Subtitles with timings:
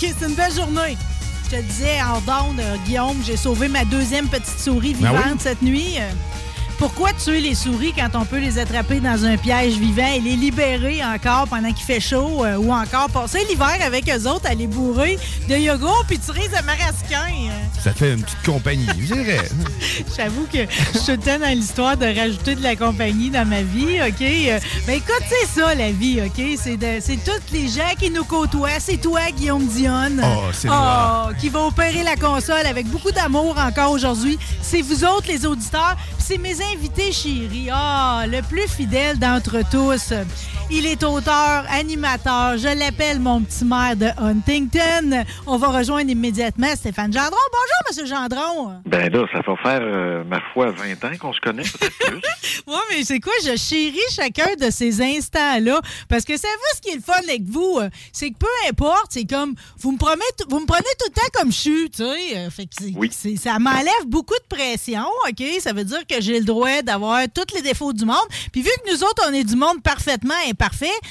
[0.00, 0.96] OK, c'est une belle journée.
[1.50, 5.40] Je te disais en donne, Guillaume, j'ai sauvé ma deuxième petite souris Ben vivante oui.
[5.40, 5.96] cette nuit.
[6.78, 10.36] Pourquoi tuer les souris quand on peut les attraper dans un piège vivant et les
[10.36, 14.54] libérer encore pendant qu'il fait chaud euh, ou encore passer l'hiver avec eux autres à
[14.54, 15.18] les bourrer
[15.48, 17.26] de yogourt puis tirer de marasquin?
[17.50, 17.80] euh?
[17.82, 19.48] Ça fait une petite compagnie, je dirais.
[20.16, 20.58] J'avoue que
[20.94, 24.22] je suis temps dans l'histoire de rajouter de la compagnie dans ma vie, OK?
[24.22, 26.42] Euh, Ben écoute, c'est ça, la vie, OK?
[26.60, 26.78] C'est
[27.24, 28.78] tous les gens qui nous côtoient.
[28.78, 30.22] C'est toi, Guillaume Dionne.
[30.24, 30.68] Oh, c'est.
[30.70, 34.38] Oh, qui va opérer la console avec beaucoup d'amour encore aujourd'hui.
[34.62, 35.96] C'est vous autres, les auditeurs.
[36.18, 37.68] C'est mes invités chéris.
[37.72, 40.12] Ah, le plus fidèle d'entre tous.
[40.70, 42.58] Il est auteur, animateur.
[42.58, 45.24] Je l'appelle mon petit maire de Huntington.
[45.46, 47.30] On va rejoindre immédiatement Stéphane Gendron.
[47.30, 48.74] Bonjour, Monsieur Gendron.
[48.84, 52.20] Ben là, ça va faire, euh, ma foi, 20 ans qu'on se connaît, peut-être plus.
[52.66, 53.32] Oui, mais c'est quoi?
[53.42, 55.80] Je chéris chacun de ces instants-là.
[56.06, 57.78] Parce que savez-vous ce qui est le fun avec vous?
[57.80, 60.20] euh, C'est que peu importe, c'est comme, vous me, prenez,
[60.50, 62.36] vous me prenez tout le temps comme je suis, tu sais.
[62.36, 63.10] euh, Fait que c'est- Oui.
[63.10, 65.42] c'est- ça m'enlève beaucoup de pression, OK?
[65.60, 68.16] Ça veut dire que j'ai le droit d'avoir tous les défauts du monde.
[68.52, 70.57] Puis vu que nous autres, on est du monde parfaitement imparfait,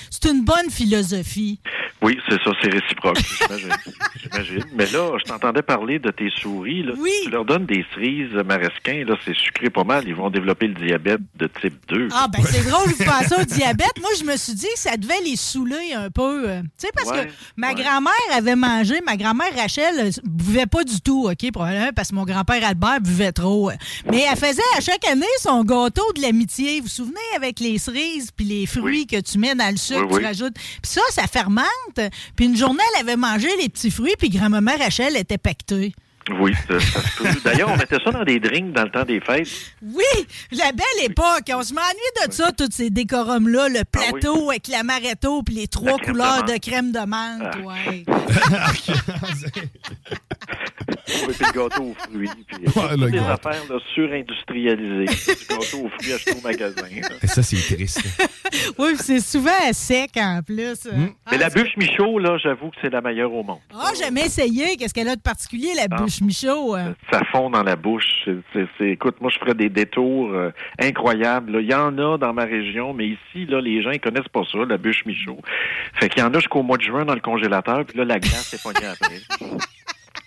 [0.09, 1.59] c'est une bonne philosophie.
[2.01, 3.17] Oui, c'est ça, c'est réciproque,
[4.43, 4.69] j'imagine.
[4.75, 6.83] Mais là, je t'entendais parler de tes souris.
[6.83, 6.93] Là.
[6.97, 7.11] Oui.
[7.23, 10.03] Tu leur donnes des cerises maresquins, là, c'est sucré pas mal.
[10.07, 12.09] Ils vont développer le diabète de type 2.
[12.13, 13.93] Ah, ben c'est drôle, vous pensez au diabète.
[13.99, 16.49] Moi, je me suis dit que ça devait les saouler un peu.
[16.49, 17.75] euh, Tu sais, parce Ouais, que ma ouais.
[17.83, 22.15] grand-mère avait mangé, ma grand-mère Rachel euh, buvait pas du tout, OK, probablement parce que
[22.15, 23.69] mon grand-père Albert buvait trop.
[23.69, 23.73] euh.
[24.11, 26.77] Mais elle faisait à chaque année son gâteau de l'amitié.
[26.79, 30.01] Vous vous souvenez, avec les cerises puis les fruits que tu mets dans le sucre,
[30.03, 30.25] Oui, tu oui.
[30.25, 30.53] rajoutes.
[30.55, 31.67] Puis ça, ça fermente.
[32.35, 35.93] Puis une journée, elle avait mangé les petits fruits, puis grand-maman Rachel était pactée.
[36.39, 37.39] Oui, ça, ça se peut.
[37.43, 39.47] D'ailleurs, on mettait ça dans des drinks dans le temps des fêtes.
[39.81, 40.03] Oui,
[40.51, 41.49] la belle époque.
[41.53, 43.69] On se m'ennuie de ça, tous ces décorums-là.
[43.69, 47.43] Le plateau avec l'amaretto puis les trois Ah couleurs de crème de menthe.
[47.43, 47.57] Ah.
[47.59, 48.05] ouais.
[51.27, 52.29] Oui, puis le gâteau aux fruits.
[52.47, 53.47] Puis, euh, Ouais, le des gâteau.
[53.47, 55.05] affaires là, surindustrialisées.
[55.49, 56.81] gâteau aux fruits acheté au magasin.
[56.81, 57.27] là.
[57.27, 58.01] Ça, c'est triste.
[58.77, 60.85] Oui, puis c'est souvent à sec en plus.
[60.85, 61.09] Hmm.
[61.25, 63.59] Ah, Mais la bûche Michaud, là, j'avoue que c'est la meilleure au monde.
[63.73, 64.77] Ah, j'ai jamais essayé.
[64.77, 65.97] Qu'est-ce qu'elle a de particulier, la Ah.
[66.23, 66.75] Michaud?
[66.75, 66.93] euh?
[67.11, 68.27] Ça fond dans la bouche.
[68.79, 71.53] Écoute, moi, je ferais des détours euh, incroyables.
[71.53, 71.61] là.
[71.61, 74.43] Il y en a dans ma région, mais ici, là, les gens, ils connaissent pas
[74.51, 75.39] ça, la bûche Michaud.
[75.95, 78.19] Fait qu'il y en a jusqu'au mois de juin dans le congélateur, puis là, la
[78.19, 79.17] glace est pognée après.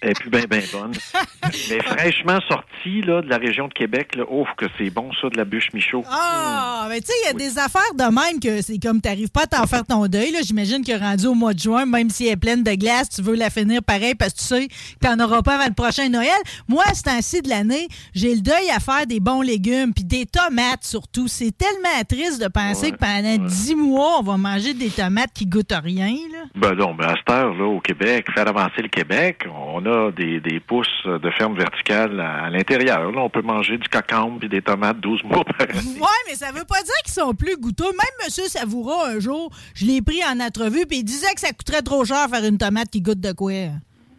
[0.02, 0.92] Et puis, ben, ben bonne.
[1.70, 5.28] Mais fraîchement sortie, là, de la région de Québec, là, ouf, que c'est bon, ça,
[5.28, 6.04] de la bûche Michaud.
[6.10, 9.28] Ah, mais tu sais, il y a des affaires de même que c'est comme t'arrives
[9.30, 10.30] pas à t'en faire ton deuil.
[10.32, 10.38] là.
[10.42, 13.20] J'imagine que rendu au mois de juin, même si elle est pleine de glace, tu
[13.22, 14.74] veux la finir pareil parce que tu sais que
[15.06, 16.28] t'en auras pas avant le prochain Noël.
[16.68, 20.04] Moi, à ce temps-ci de l'année, j'ai le deuil à faire des bons légumes puis
[20.04, 21.28] des tomates surtout.
[21.28, 25.32] C'est tellement triste de penser Ouais, que pendant dix mois, on va manger des tomates
[25.34, 26.14] qui goûtent à rien.
[26.32, 26.44] Là.
[26.54, 29.89] Ben non, mais à cette heure, là, au Québec, faire avancer le Québec, on a
[30.12, 33.10] des, pousses de ferme verticale à, l'intérieur.
[33.12, 35.66] Là, on peut manger du cacambe puis des tomates 12 mois par.
[36.00, 37.84] Ouais, mais ça veut pas dire qu'ils sont plus goûteux.
[37.84, 38.30] Même M.
[38.48, 42.04] Savoura, un jour, je l'ai pris en entrevue puis il disait que ça coûterait trop
[42.04, 43.52] cher faire une tomate qui goûte de quoi.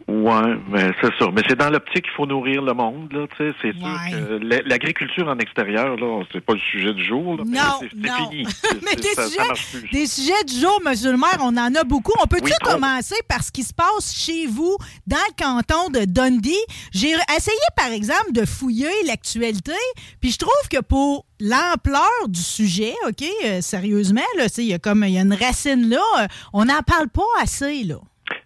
[0.08, 1.26] Ouais, mais c'est ça.
[1.34, 3.26] Mais c'est dans l'optique qu'il faut nourrir le monde, là.
[3.36, 7.36] Tu sais, c'est sûr que l'agriculture en extérieur, là, c'est pas le sujet du jour.
[7.36, 8.46] Là, Non, c'est- fini.
[8.84, 12.12] Mais des ça- sujets, des sujets du jour, Monsieur le maire, on en a beaucoup.
[12.22, 14.76] On peut-tu Oui, commencer par ce qui se passe chez vous
[15.06, 16.54] dans le canton de Dundee?
[16.92, 19.72] J'ai essayé, par exemple, de fouiller l'actualité,
[20.20, 24.78] puis je trouve que pour l'ampleur du sujet, OK, euh, sérieusement, là, il y a
[24.78, 27.96] comme il y a une racine là, euh, on n'en parle pas assez, là.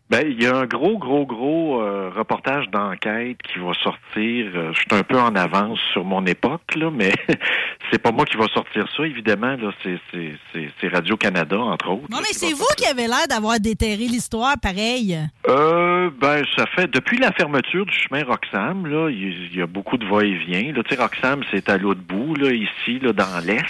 [0.08, 4.52] Ben, il y a un gros, gros, gros euh, reportage d'enquête qui va sortir.
[4.54, 7.12] Euh, je suis un peu en avance sur mon époque, là, mais
[7.90, 9.56] c'est pas moi qui va sortir ça, évidemment.
[9.56, 12.06] Là, c'est, c'est, c'est, c'est Radio-Canada, entre autres.
[12.08, 12.76] Non, mais c'est vous sortir.
[12.76, 15.18] qui avez l'air d'avoir déterré l'histoire, pareil.
[15.48, 19.96] Euh, ben, ça fait depuis la fermeture du chemin Roxham, là, il y, a beaucoup
[19.98, 20.72] de va-et-vient.
[20.72, 23.64] Là, tu sais, Roxham, c'est à l'autre bout, là, ici, là, dans l'est.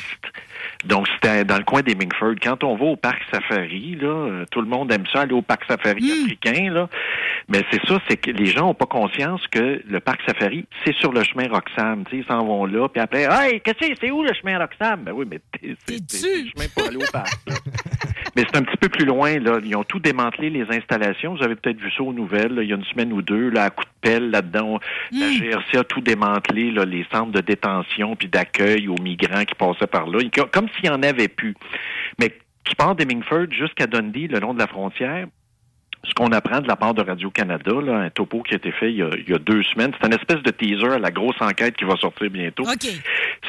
[0.84, 2.34] Donc, c'était dans le coin des Mingford.
[2.42, 5.42] Quand on va au parc safari, là, euh, tout le monde aime ça, aller au
[5.42, 6.24] parc safari Mm.
[6.24, 6.88] africain, là.
[7.48, 10.94] Mais c'est ça, c'est que les gens ont pas conscience que le parc safari, c'est
[10.96, 12.04] sur le chemin Roxham.
[12.12, 13.94] Ils s'en vont là, puis après, hey, qu'est-ce que c'est?
[14.00, 15.02] C'est où le chemin Roxham?
[15.04, 17.32] Ben oui, mais t'es- T'es chemin pour aller au parc.
[18.36, 19.58] Mais c'est un petit peu plus loin, là.
[19.64, 21.34] Ils ont tout démantelé, les installations.
[21.34, 23.48] Vous avez peut-être vu ça aux nouvelles, là, il y a une semaine ou deux,
[23.48, 24.78] là, à coup de pelle, là-dedans.
[25.10, 29.54] La GRC a tout démantelé, là, les centres de détention puis d'accueil aux migrants qui
[29.54, 30.18] passaient par là.
[30.52, 31.54] Comme s'il y en avait plus.
[32.20, 32.30] Mais
[32.64, 35.26] qui part d'Hemingford jusqu'à Dundee, le long de la frontière,
[36.08, 38.90] ce qu'on apprend de la part de Radio-Canada, là, un topo qui a été fait
[38.90, 41.10] il y a, il y a deux semaines, c'est une espèce de teaser à la
[41.10, 42.86] grosse enquête qui va sortir bientôt OK.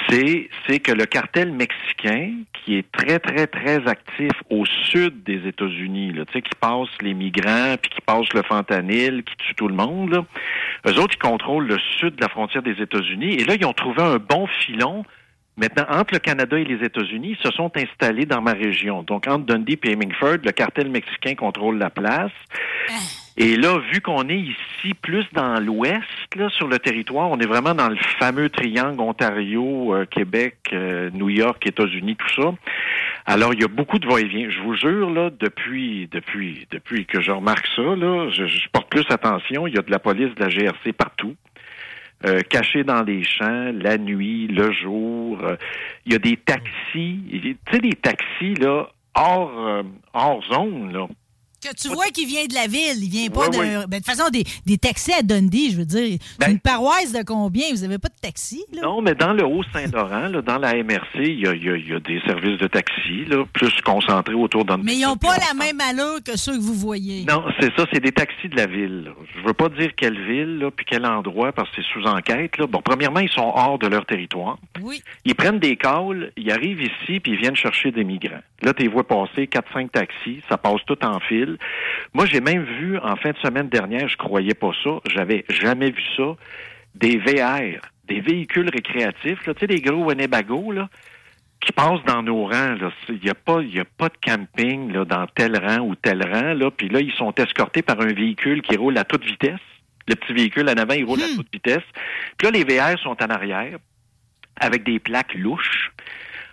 [0.09, 5.47] c'est c'est que le cartel mexicain qui est très très très actif au sud des
[5.47, 9.55] États-Unis, là, tu sais qui passe les migrants puis qui passe le fentanyl, qui tue
[9.55, 10.25] tout le monde, là.
[10.87, 13.73] eux autres ils contrôlent le sud de la frontière des États-Unis et là ils ont
[13.73, 15.03] trouvé un bon filon.
[15.57, 19.01] Maintenant, entre le Canada et les États-Unis, ils se sont installés dans ma région.
[19.01, 22.31] Donc, entre Dundee et Hemingford, le cartel mexicain contrôle la place.
[23.37, 26.03] Et là, vu qu'on est ici plus dans l'ouest,
[26.35, 31.11] là, sur le territoire, on est vraiment dans le fameux triangle Ontario, euh, Québec, euh,
[31.13, 32.53] New York, États-Unis, tout ça.
[33.27, 34.49] Alors, il y a beaucoup de va-et-vient.
[34.49, 38.89] Je vous jure, là, depuis, depuis, depuis que je remarque ça, là, je, je porte
[38.89, 39.67] plus attention.
[39.67, 41.35] Il y a de la police, de la GRC partout.
[42.25, 45.37] Euh, cachés dans les champs, la nuit, le jour.
[45.43, 45.55] Euh,
[46.05, 49.83] Il y a des taxis, tu sais, des taxis, là, hors, euh,
[50.13, 51.07] hors zone, là.
[51.59, 53.57] Que tu vois qu'il vient de la ville, il vient pas Oui.
[53.57, 56.19] Ben, de toute façon, des, des taxis à Dundee, je veux dire.
[56.39, 57.65] Ben- une paroisse de combien?
[57.71, 58.81] Vous avez pas de taxi, là?
[58.83, 61.93] Non, mais dans le Haut-Saint-Laurent, dans la MRC, il y a, y a- il y
[61.93, 64.77] a des services de taxi, là, plus concentrés autour d'un.
[64.77, 67.25] Mais ils n'ont pas la même allure que ceux que vous voyez.
[67.25, 69.05] Non, c'est ça, c'est des taxis de la ville.
[69.05, 69.11] là.
[69.35, 72.57] Je veux pas dire quelle ville, là, puis quel endroit, parce que c'est sous enquête.
[72.59, 72.67] Là.
[72.67, 74.57] Bon, premièrement, ils sont hors de leur territoire.
[74.81, 75.01] Oui.
[75.25, 78.41] Ils prennent des calls, ils arrivent ici, puis ils viennent chercher des migrants.
[78.61, 81.19] Là, tu les vois passer 4-5 taxis, ça passe tout en
[82.13, 85.91] Moi, j'ai même vu, en fin de semaine dernière, je croyais pas ça, j'avais jamais
[85.91, 86.35] vu ça,
[86.95, 90.89] des VR, des véhicules récréatifs, là, tu sais, des gros Winnebago, là,
[91.59, 92.75] qui passent dans nos rangs.
[93.09, 96.21] Il n'y a, pas- y a pas de camping là, dans tel rang ou tel
[96.23, 96.53] rang.
[96.53, 96.69] Là.
[96.71, 99.59] Puis là, ils sont escortés par un véhicule qui roule à toute vitesse.
[100.07, 101.83] Le petit véhicule en avant, il roule à toute vitesse.
[102.37, 103.77] Puis là, les VR sont en arrière
[104.61, 105.91] avec des plaques louches.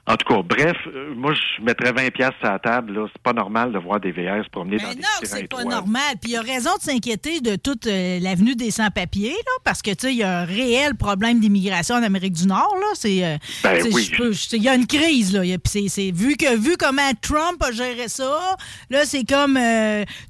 [0.06, 2.92] En tout cas, bref, euh, moi, je mettrais 20 pièces à la table.
[2.92, 3.06] là.
[3.10, 5.64] C'est pas normal de voir des VR se promener dans Mais des non, c'est pas
[5.64, 6.16] normal.
[6.20, 9.80] Puis il y a raison de s'inquiéter de toute euh, l'avenue des sans-papiers, là, parce
[9.80, 12.86] que, tu sais, il y a un réel problème d'immigration en Amérique du Nord, là.
[12.94, 13.24] C'est.
[13.24, 14.10] euh, Ben oui.
[14.52, 15.40] Il y a une crise, là.
[15.40, 18.56] A- puis c'est, c'est- vu, que, vu comment Trump a géré ça,
[18.90, 19.58] là, c'est comme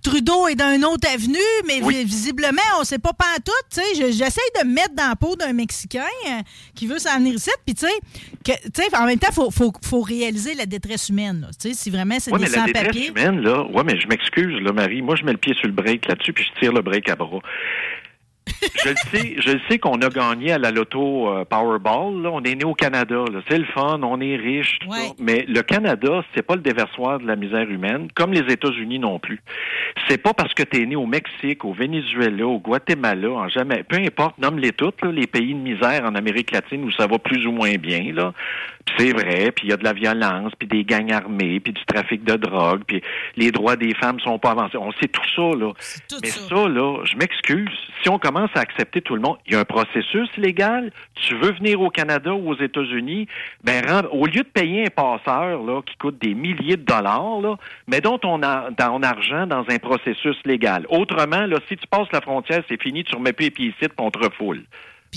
[0.03, 2.05] Trudeau est dans une autre avenue, mais Oui.
[2.05, 3.95] visiblement, on sait pas pantoute, tu sais.
[3.97, 6.03] Je- J'essaie de me mettre dans la peau d'un Mexicain
[6.77, 7.93] qui veut s'en venir ici, puis tu sais,
[8.45, 11.49] que- tu sais, en même temps, il faut, faut, faut réaliser la détresse humaine, là.
[11.59, 13.09] Tu sais, si vraiment c'est Oui, des mais la détresse sans-papiers.
[13.09, 15.01] humaine, là, ouais, mais je m'excuse, là, Marie.
[15.03, 17.17] Moi, je mets le pied sur le break là-dessus, puis je tire le break à
[17.17, 17.39] bras.
[18.85, 22.23] Je le sais, je le sais qu'on a gagné à la loto euh, Powerball.
[22.23, 22.31] Là.
[22.33, 23.25] On est né au Canada.
[23.49, 25.09] C'est le fun, on est riche, tout Ouais.
[25.09, 25.15] ça.
[25.19, 29.19] Mais le Canada, c'est pas le déversoir de la misère humaine, comme les États-Unis non
[29.19, 29.41] plus.
[30.09, 33.83] C'est pas parce que tu es né au Mexique, au Venezuela, au Guatemala, en jamais,
[33.83, 37.19] peu importe, nomme-les toutes, là, les pays de misère en Amérique latine où ça va
[37.19, 38.13] plus ou moins bien.
[38.13, 38.33] Là.
[38.99, 41.85] C'est vrai, puis il y a de la violence, puis des gangs armés, puis du
[41.87, 43.01] trafic de drogue, puis
[43.37, 44.77] les droits des femmes sont pas avancés.
[44.77, 45.73] On sait tout ça, là.
[45.79, 46.41] C'est tout Mais ça.
[46.49, 47.71] ça, là, je m'excuse.
[48.03, 50.91] Si on commence à accepter tout le monde, il y a un processus légal.
[51.15, 53.29] Tu veux venir au Canada ou aux États-Unis,
[53.63, 57.57] ben au lieu de payer un passeur là qui coûte des milliers de dollars, là,
[57.89, 60.87] mets donc ton, a- ton argent dans un processus légal.
[60.89, 63.89] Autrement, là, si tu passes la frontière, c'est fini, tu remets plus les pieds ici,
[63.99, 64.67] on.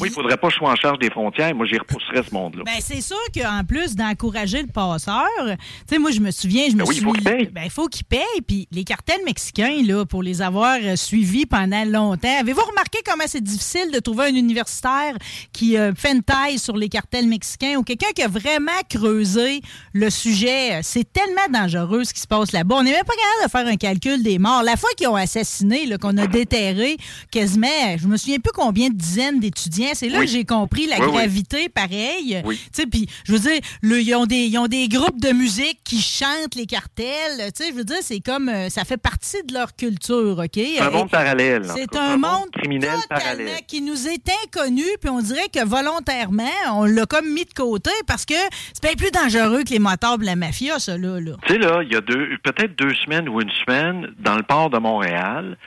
[0.02, 1.54] Oui, il faudrait pas que je sois en charge des frontières.
[1.56, 2.64] Moi, j'y repousserais ce monde-là.
[2.66, 5.56] Ben, c'est sûr qu'en plus d'encourager le passeur, tu
[5.88, 7.04] sais, moi, je me souviens, je me Ben oui, suis.
[7.04, 7.46] il faut qu'il paye.
[7.48, 8.42] Ben, il faut qu'il paye.
[8.48, 13.24] Puis les cartels mexicains, là, pour les avoir euh, suivis pendant longtemps, avez-vous remarqué comment
[13.28, 15.16] c'est difficile de trouver un universitaire
[15.54, 19.62] qui euh, fait une taille sur les cartels mexicains ou quelqu'un qui a vraiment creusé
[19.94, 20.80] le sujet?
[20.84, 22.76] C'est tellement dangereux ce qui se passe là-bas.
[22.78, 24.64] On n'est même pas capable de faire un calcul des morts.
[24.64, 26.98] La fois qu'ils ont assassiné, qu'on a déterré
[27.32, 30.26] quasiment, je me souviens plus combien de dizaines d'étudiants, c'est là Oui.
[30.26, 32.42] que j'ai compris la Oui, gravité pareil.
[32.46, 32.58] Oui.
[32.74, 35.32] Tu sais, puis je veux dire, le- ils, ont des, ils ont des groupes de
[35.32, 37.52] musique qui chantent les cartels.
[37.56, 40.50] Tu sais, je veux dire, c'est comme, euh, ça fait partie de leur culture, OK?
[40.54, 41.64] C'est un monde parallèle.
[41.76, 43.60] c'est un monde criminel totalement parallèle.
[43.68, 47.92] qui nous est inconnu, puis on dirait que volontairement, on l'a comme mis de côté
[48.06, 48.34] parce que
[48.74, 51.20] c'est bien plus dangereux que les motards de la mafia, ça, là.
[51.20, 51.34] là.
[51.46, 54.44] Tu sais, là, il y a deux, peut-être deux semaines ou une semaine, dans le
[54.44, 55.58] port de Montréal,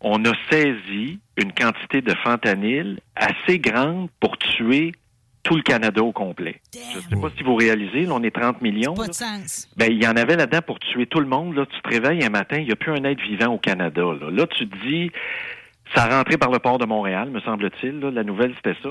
[0.00, 4.92] on a saisi une quantité de fentanyl assez grande pour tuer
[5.42, 6.60] tout le Canada au complet.
[6.74, 8.94] Je ne sais pas si vous réalisez, là, on est 30 millions.
[8.94, 9.68] Pas de sens.
[9.76, 11.54] Ben, il y en avait là-dedans pour tuer tout le monde.
[11.54, 14.02] Là, tu te réveilles un matin, il n'y a plus un être vivant au Canada.
[14.20, 15.10] Là, Là, tu te dis,
[15.94, 18.00] ça a rentré par le port de Montréal, me semble-t-il.
[18.00, 18.90] La nouvelle, c'était ça.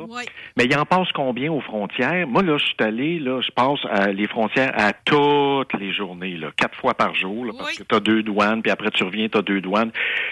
[0.57, 2.27] Mais il en passe combien aux frontières?
[2.27, 6.37] Moi, là, je suis allé, là, je passe à les frontières à toutes les journées,
[6.37, 9.03] là, quatre fois par jour, là, parce que tu as deux douanes, puis après tu
[9.03, 9.91] reviens, tu as deux douanes.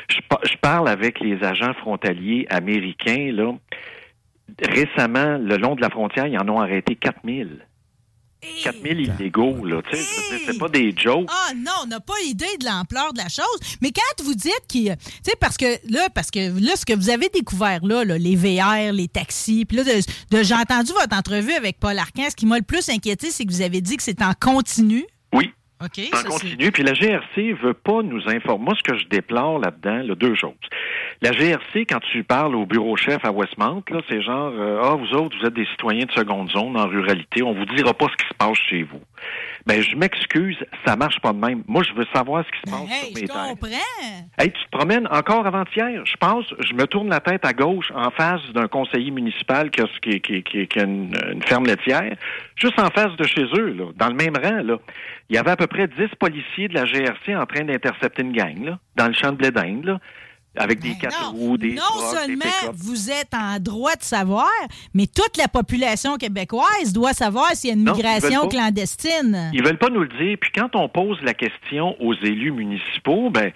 [0.09, 3.53] Je, je parle avec les agents frontaliers américains, là.
[4.61, 7.65] Récemment, le long de la frontière, ils en ont arrêté 4000.
[8.63, 9.81] 4000 illégaux, là.
[9.89, 10.03] Tu sais,
[10.45, 11.27] c'est pas des jokes.
[11.29, 13.45] Ah non, on n'a pas idée de l'ampleur de la chose.
[13.81, 14.95] Mais quand vous dites qu'il.
[14.97, 18.17] Tu sais, parce que là, parce que là, ce que vous avez découvert là, là,
[18.17, 19.91] les VR, les taxis, puis là, de,
[20.37, 22.23] de- j'ai entendu votre entrevue avec Paul Arcan.
[22.29, 25.05] Ce qui m'a le plus inquiété, c'est que vous avez dit que c'est en continu.
[25.33, 25.51] Oui.
[25.83, 26.05] OK.
[26.11, 26.71] Ça ça, c'est- continue.
[26.71, 28.63] Puis la GRC veut pas nous informer.
[28.65, 30.53] Moi, ce que je déplore là-dedans, là, deux choses.
[31.21, 34.95] La GRC, quand tu parles au bureau chef à Westmount, là, c'est genre euh, Ah,
[34.95, 38.07] vous autres, vous êtes des citoyens de seconde zone en ruralité, on vous dira pas
[38.07, 39.01] ce qui se passe chez vous.
[39.65, 41.63] Ben, je m'excuse, ça marche pas de même.
[41.67, 43.47] Moi, je veux savoir ce qui se passe Hey, sur je mes terres.
[43.49, 43.67] comprends.
[44.37, 46.05] Hey, tu te promènes encore avant-hier?
[46.05, 49.81] Je passe, je me tourne la tête à gauche en face d'un conseiller municipal qui
[49.81, 52.15] a, qui, qui, qui- qui a une, une ferme laitière,
[52.55, 54.61] juste en face de chez eux, là, dans le même rang.
[54.63, 54.77] Là.
[55.29, 58.33] Il y avait à peu près 10 policiers de la GRC en train d'intercepter une
[58.33, 59.97] gang, là, dans le champ de blé d'Inde,
[60.57, 64.49] avec des Ben quatre non, roues, des non seulement vous êtes en droit de savoir,
[64.93, 69.49] mais toute la population québécoise doit savoir s'il y a une Non, migration clandestine.
[69.53, 70.37] Ils veulent pas nous le dire.
[70.39, 73.51] Puis quand on pose la question aux élus municipaux, ben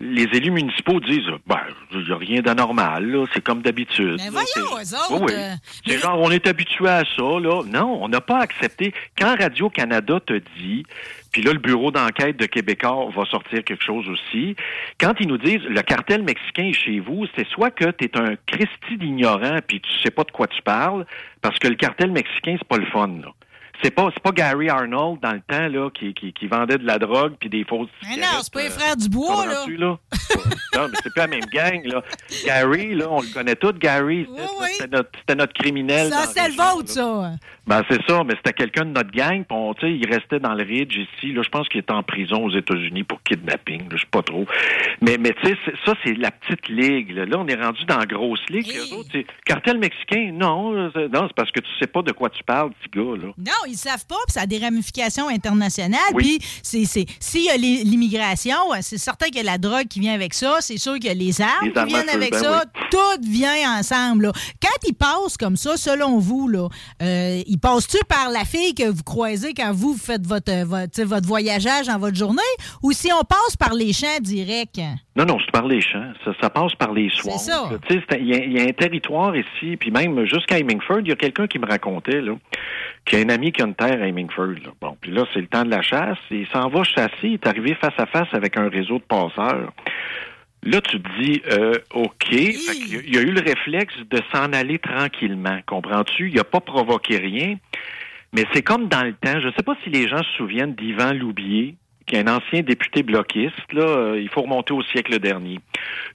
[0.00, 1.60] les élus municipaux disent ben
[1.92, 4.16] il n'y a rien d'anormal, là, c'est comme d'habitude.
[4.18, 5.32] Mais là, voyons, c'est- eux autres, oui.
[5.32, 5.54] euh,
[5.86, 7.62] C'est mais- genre on est habitué à ça, là.
[7.64, 8.92] Non, on n'a pas accepté.
[9.16, 10.84] Quand Radio-Canada te dit,
[11.34, 14.54] puis là, le bureau d'enquête de Québécois va sortir quelque chose aussi.
[15.00, 18.16] Quand ils nous disent le cartel mexicain est chez vous, c'est soit que tu es
[18.16, 21.04] un Christi d'ignorant puis tu sais pas de quoi tu parles,
[21.42, 23.32] parce que le cartel mexicain, c'est pas le fun, là.
[23.82, 26.86] C'est pas, c'est pas Gary Arnold dans le temps là qui, qui, qui vendait de
[26.86, 29.66] la drogue puis des fausses Mais non, c'est pas les euh, frères Dubois, là.
[29.66, 29.98] là?
[30.76, 32.00] non, mais c'est pas la même gang, là.
[32.46, 34.28] Gary, là, on le connaît tous, Gary.
[34.30, 34.38] Oui,
[34.70, 34.90] C'était oui.
[34.92, 36.10] notre, notre criminel.
[36.10, 37.32] Ça, c'est le vôtre, ça.
[37.66, 39.42] Ben, c'est ça, mais c'était quelqu'un de notre gang.
[39.50, 41.32] On, il restait dans le Ridge ici.
[41.32, 43.82] Là, je pense qu'il était en prison aux États-Unis pour kidnapping.
[43.92, 44.44] Je sais pas trop.
[45.00, 45.56] Mais, mais tu sais,
[45.86, 47.10] ça, c'est la petite ligue.
[47.12, 48.70] Là, Là, on est rendu dans la grosse ligue.
[48.96, 49.10] Autres,
[49.46, 50.30] cartel mexicain.
[50.32, 52.90] Non, euh, c'est- non, c'est parce que tu sais pas de quoi tu parles, petit
[52.98, 53.16] gars.
[53.16, 53.32] Là.
[53.38, 56.00] Non, ils savent pas, puis ça a des ramifications internationales.
[56.14, 56.38] Oui.
[56.38, 59.86] Puis c'est, c'est, s'il y a l'immigration, euh, c'est certain qu'il y a la drogue
[59.88, 62.08] qui vient avec ça, c'est sûr qu'il y a les armes Les qui armes viennent
[62.10, 64.24] avec ben ça, tout vient ensemble.
[64.24, 64.32] là.
[64.60, 66.68] Quand ils passent comme ça, selon vous, là,
[67.02, 71.24] euh, ils passent-tu par la fille que vous croisez quand vous faites votre, euh, votre,
[71.24, 72.42] voyageage en votre journée,
[72.82, 74.80] ou si on passe par les champs directs?
[75.14, 76.12] Non, non, c'est par les champs.
[76.24, 77.38] Ça, ça passe par les soirs.
[77.38, 77.70] C'est ça.
[78.18, 81.12] Il y, a- il y a un territoire ici, puis même jusqu'à Hemingford, il y
[81.12, 82.32] a quelqu'un qui me racontait là,
[83.06, 84.54] qu'il y a un ami qui a une terre à Hemingford.
[84.64, 84.72] Là.
[84.80, 86.18] Bon, puis là, c'est le temps de la chasse.
[86.32, 87.12] Il s'en va chasser.
[87.22, 89.72] Il est arrivé face à face avec un réseau de passeurs.
[90.64, 92.30] Là, tu te dis, euh, OK.
[92.30, 95.60] Il y a eu le réflexe de s'en aller tranquillement.
[95.66, 96.30] Comprends-tu?
[96.30, 97.56] Il n'a pas provoqué rien.
[98.32, 99.40] Mais c'est comme dans le temps.
[99.40, 102.62] Je ne sais pas si les gens se souviennent d'Yvan Loubier, qui est un ancien
[102.62, 103.72] député bloquiste.
[103.72, 105.58] Là, euh, il faut remonter au siècle dernier.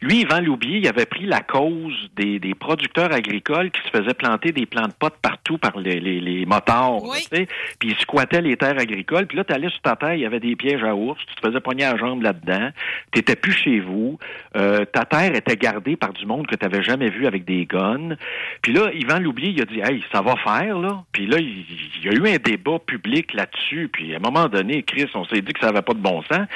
[0.02, 4.14] Lui, Yvan Loubier, il avait pris la cause des, des producteurs agricoles qui se faisaient
[4.14, 7.04] planter des plants de potes partout par les, les, les motards.
[7.04, 7.18] Oui.
[7.30, 7.48] tu sais.
[7.80, 9.26] Puis ils squattaient les terres agricoles.
[9.26, 11.20] Puis là, tu allais sur ta terre, il y avait des pièges à ours.
[11.28, 12.70] Tu te faisais pogner la jambe là-dedans.
[13.12, 14.18] Tu plus chez vous.
[14.56, 17.66] Euh, ta terre était gardée par du monde que tu n'avais jamais vu avec des
[17.66, 18.16] guns.
[18.62, 21.04] Puis là, Yvan Loubier, il a dit, hey, ça va faire, là.
[21.12, 21.66] Puis là, il,
[22.02, 23.90] il y a eu un débat public là-dessus.
[23.92, 26.48] Puis à un moment donné, Chris, on s'est dit que ça pas de bon sens.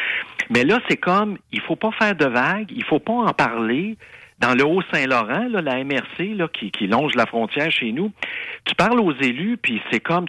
[0.49, 3.97] Mais là, c'est comme, il faut pas faire de vagues, il faut pas en parler.
[4.39, 8.11] dans le Haut-Saint-Laurent, la MRC là, qui, qui longe la frontière chez nous,
[8.65, 10.25] tu parles aux élus, puis c'est comme,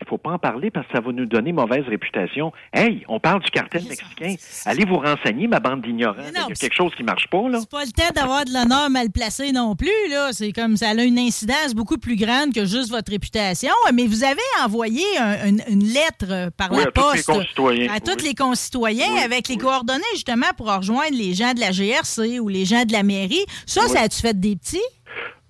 [0.00, 2.52] il faut pas en parler parce que ça va nous donner mauvaise réputation.
[2.72, 4.34] Hey, on parle du cartel mexicain.
[4.66, 6.16] Allez vous renseigner, ma bande d'ignorants.
[6.28, 7.58] Il y a quelque chose qui marche pas, là.
[7.60, 10.32] C'est pas le temps d'avoir de l'honneur mal placé non plus, là.
[10.32, 13.72] C'est comme ça a une incidence beaucoup plus grande que juste votre réputation.
[13.94, 17.26] Mais vous avez envoyé un- une, une lettre par Oui, la à tous les poste
[17.26, 18.28] concitoyens, à tous oui.
[18.28, 22.48] les concitoyens Oui, avec les coordonnées justement pour rejoindre les gens de la GRC ou
[22.48, 23.44] les gens de la mairie.
[23.66, 24.78] Ça, ça a-tu fait des petits?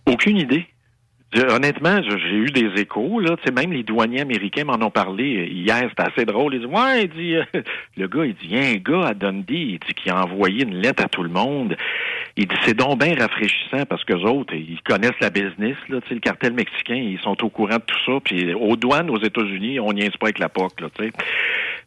[0.07, 0.67] Aucune idée.
[1.37, 3.37] Honnêtement, j'ai eu des échos, là.
[3.55, 5.89] Même les douaniers américains m'en ont parlé hier.
[5.91, 6.55] C'était assez drôle.
[6.55, 7.45] Ils disent, ouais, il dit, euh,
[7.97, 10.77] le gars, il dit, il y a un gars à Dundee, qui a envoyé une
[10.77, 11.77] lettre à tout le monde.
[12.37, 15.99] Il dit, c'est donc bien rafraîchissant parce que autres, ils connaissent la business, là.
[16.09, 18.19] Le cartel mexicain, ils sont au courant de tout ça.
[18.25, 20.89] Puis aux douanes aux États-Unis, on niaise pas avec la POC, là.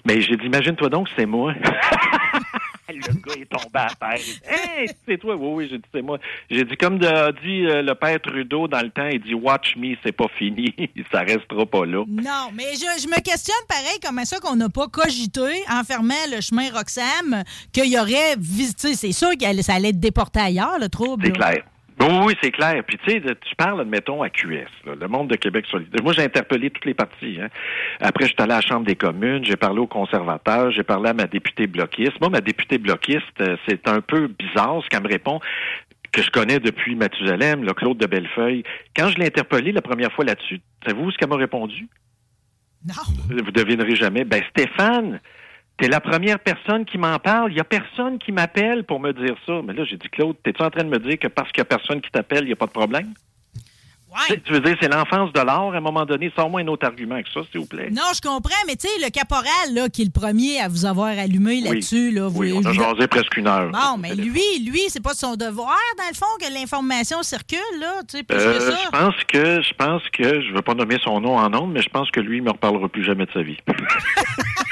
[0.06, 1.54] Mais j'ai dit, imagine-toi donc, c'est moi.
[2.94, 4.20] Le gars est tombé à terre.
[4.48, 5.36] Hey, c'est toi?
[5.36, 6.18] Oui, oui, j'ai dit, c'est moi.
[6.50, 9.34] J'ai dit, comme de- a dit euh, le père Trudeau dans le temps, il dit,
[9.34, 10.74] watch me, c'est pas fini.
[11.12, 12.04] Ça restera pas là.
[12.08, 15.42] Non, mais je, je me questionne pareil comment ça qu'on n'a pas cogité
[15.72, 18.96] en fermant le chemin Roxham qu'il y aurait visité.
[18.96, 21.26] C'est sûr que ça allait être déporté ailleurs, le trouble.
[21.28, 21.64] C'est clair.
[22.02, 22.82] Oui, oui, c'est clair.
[22.88, 26.02] Puis tu sais, tu parles, admettons, à QS, là, le monde de Québec solidaire.
[26.02, 27.40] Moi, j'ai interpellé toutes les parties.
[27.42, 27.50] Hein.
[28.00, 31.10] Après, je suis allé à la Chambre des communes, j'ai parlé aux conservateurs, j'ai parlé
[31.10, 32.20] à ma députée bloquiste.
[32.22, 35.40] Moi, ma députée bloquiste, euh, c'est un peu bizarre ce qu'elle me répond
[36.12, 38.64] que je connais depuis Mathusalem, là, Claude de Bellefeuille.
[38.96, 41.88] Quand je l'ai interpellée la première fois là-dessus, savez-vous ce qu'elle m'a répondu?
[42.88, 42.94] Non.
[43.44, 44.24] Vous devinerez jamais.
[44.24, 45.20] Ben, Stéphane,
[45.80, 47.52] t'es la première personne qui m'en parle.
[47.52, 49.62] Il y a personne qui m'appelle pour me dire ça.
[49.66, 51.62] Mais là, j'ai dit, Claude, t'es-tu en train de me dire que parce qu'il y
[51.62, 53.14] a personne qui t'appelle, il n'y a pas de problème?
[54.28, 56.32] Tu sais, Tu veux dire, c'est l'enfance de l'art, à un moment donné.
[56.36, 57.90] Sors-moi un autre argument que ça, s'il vous plaît.
[57.92, 60.86] Non, je comprends, mais tu sais, le caporal, là, qui est le premier à vous
[60.86, 63.70] avoir allumé là-dessus, là, vous- Oui, on a jasé presque une heure.
[63.72, 67.60] Bon, mais lui, lui, c'est pas de son devoir, dans le fond, que l'information circule,
[67.80, 68.78] là, tu sais, plus que Euh, ça.
[68.84, 71.84] je pense que, je pense que, je veux pas nommer son nom en nombre, mais
[71.84, 73.58] je pense que lui, il me reparlera plus jamais de sa vie.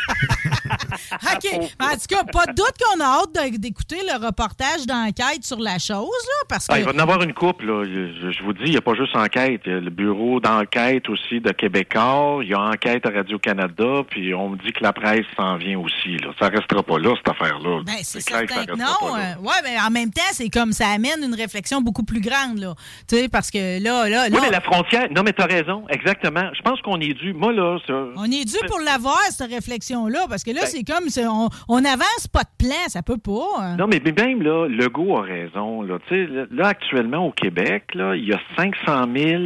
[1.14, 1.72] OK.
[1.80, 5.80] En tout cas, pas de doute qu'on a hâte d'écouter le reportage d'enquête sur la
[5.80, 6.74] chose, là, parce que...
[6.74, 7.84] Ah, il va en avoir une couple, là.
[7.86, 9.62] Je, je vous dis, il n'y a pas juste enquête.
[9.66, 12.40] Il y a le bureau d'enquête aussi de Québécois.
[12.42, 14.04] Il y a enquête à Radio-Canada.
[14.10, 16.30] Puis on me dit que la presse s'en vient aussi, là.
[16.40, 17.82] Ça restera pas là, cette affaire-là.
[17.86, 19.16] Ben, c'est clair que ça certain que restera non.
[19.16, 22.60] euh, ouais, mais en même temps, c'est comme ça amène une réflexion beaucoup plus grande,
[22.60, 22.74] là.
[23.08, 25.08] Tu sais, parce que là, là, Oui, là, mais la frontière.
[25.16, 25.86] Non, mais t'as raison.
[25.90, 26.50] Exactement.
[26.54, 27.34] Je pense qu'on est dû.
[27.34, 27.94] Moi, là, ça.
[28.16, 30.97] on est dû pour l'avoir, cette réflexion-là, parce que là, Ben- c'est comme,
[31.28, 33.76] on, on avance pas de plan, ça peut pas.
[33.78, 35.82] Non, mais mais même là, Legault a raison.
[35.82, 39.44] Là, Tu sais, là, là, actuellement, au Québec, là, il y a 500 000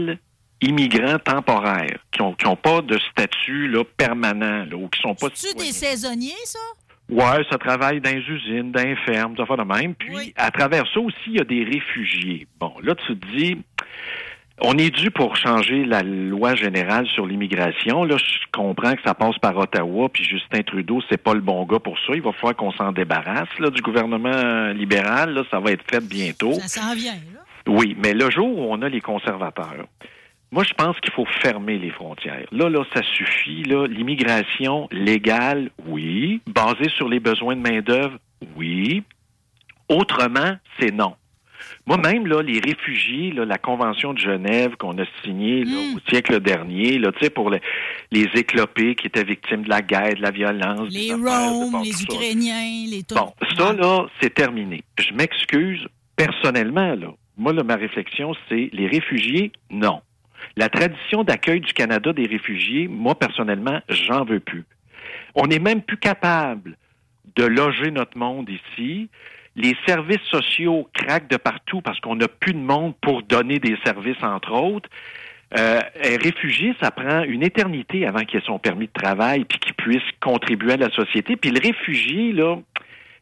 [0.62, 5.16] immigrants temporaires qui ont, qui ont pas de statut là, permanent là, ou qui sont
[5.16, 6.60] pas C'est-tu des saisonniers, ça?
[7.10, 9.96] Ouais, ça travaille dans les usines, dans les fermes, ça fait de même.
[9.96, 10.34] Puis, Oui.
[10.38, 12.48] à travers ça aussi, il y a des réfugiés.
[12.60, 13.58] Bon, là, tu te dis,
[14.62, 18.04] on est dû pour changer la loi générale sur l'immigration.
[18.04, 21.66] Là, je comprends que ça passe par Ottawa, puis Justin Trudeau, c'est pas le bon
[21.66, 22.14] gars pour ça.
[22.14, 25.34] Il va falloir qu'on s'en débarrasse là, du gouvernement libéral.
[25.34, 26.54] Là, ça va être fait bientôt.
[26.54, 27.42] Ça s'en vient, là.
[27.68, 29.86] Oui, mais le jour où on a les conservateurs,
[30.52, 32.46] moi, je pense qu'il faut fermer les frontières.
[32.52, 33.64] Là, là, ça suffit.
[33.64, 36.42] Là, l'immigration légale, oui.
[36.48, 38.18] Basée sur les besoins de main d'œuvre,
[38.58, 39.04] oui.
[39.88, 41.16] Autrement, c'est non.
[41.88, 45.96] Moi-même, là, les réfugiés, là, la Convention de Genève qu'on a signée là, Mm.
[45.96, 47.62] au siècle dernier, là, tu sais, pour les,
[48.12, 50.90] les éclopés qui étaient victimes de la guerre, de la violence.
[50.94, 52.04] Les Roms, bon, les.
[52.04, 53.04] Ukrainiens, les.
[53.14, 54.84] Bon, ça, là, c'est terminé.
[55.00, 57.08] Je m'excuse personnellement, là.
[57.38, 60.02] Moi, là, ma réflexion, c'est les réfugiés, non.
[60.58, 64.66] La tradition d'accueil du Canada des réfugiés, moi, personnellement, j'en veux plus.
[65.34, 66.78] On n'est même plus capable
[67.36, 69.10] de loger notre monde ici.
[69.56, 73.78] Les services sociaux craquent de partout parce qu'on n'a plus de monde pour donner des
[73.84, 74.90] services, entre autres.
[75.58, 79.60] Euh, un réfugié, ça prend une éternité avant qu'il ait son permis de travail puis
[79.60, 81.36] qu'il puisse contribuer à la société.
[81.36, 82.58] Puis le réfugié, là,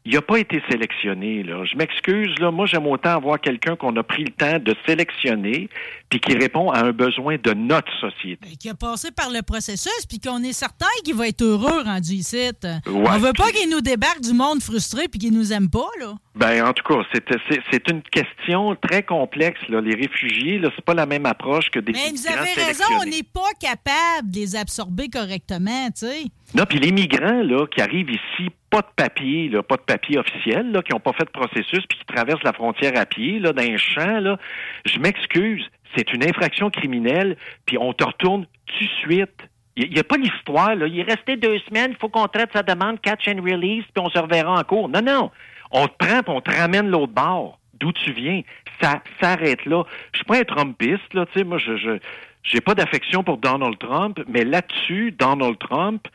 [0.04, 1.42] il n'a pas été sélectionné.
[1.42, 1.64] Là.
[1.64, 2.50] Je m'excuse, là.
[2.50, 5.68] Moi, j'aime autant avoir quelqu'un qu'on a pris le temps de sélectionner
[6.08, 8.48] puis qui répond à un besoin de notre société.
[8.58, 12.14] Qui a passé par le processus, puis qu'on est certain qu'il va être heureux rendu
[12.14, 12.50] ici.
[12.86, 16.14] On veut pas qu'il nous débarque du monde frustré puis qu'il nous aime pas, là.
[16.34, 19.60] Ben, en tout cas, c'est, une question très complexe.
[19.68, 19.80] Là.
[19.80, 23.04] Les réfugiés, là, c'est pas la même approche que des Mais vous avez raison, on
[23.04, 26.24] n'est pas capable de les absorber correctement, tu sais.
[26.54, 30.18] Non, puis les migrants là, qui arrivent ici, pas de papier, là, pas de papier
[30.18, 33.38] officiel, là, qui n'ont pas fait de processus, puis qui traversent la frontière à pied,
[33.38, 34.36] là, dans un champ, là,
[34.84, 35.64] je m'excuse,
[35.96, 37.36] c'est une infraction criminelle,
[37.66, 39.48] puis on te retourne tout de suite.
[39.76, 40.88] Il n'y a pas l'histoire, là.
[40.88, 44.02] Il est resté deux semaines, il faut qu'on traite sa demande catch and release, puis
[44.04, 44.88] on se reverra en cours.
[44.88, 45.30] Non, non.
[45.70, 47.60] On te prend, puis on te ramène l'autre bord.
[47.78, 48.42] d'où tu viens?
[48.82, 49.84] Ça s'arrête là.
[50.12, 51.98] Je suis pas un Trumpiste, là, tu sais, moi, je, je,
[52.42, 56.06] j'ai pas d'affection pour Donald Trump, mais là-dessus, Donald Trump,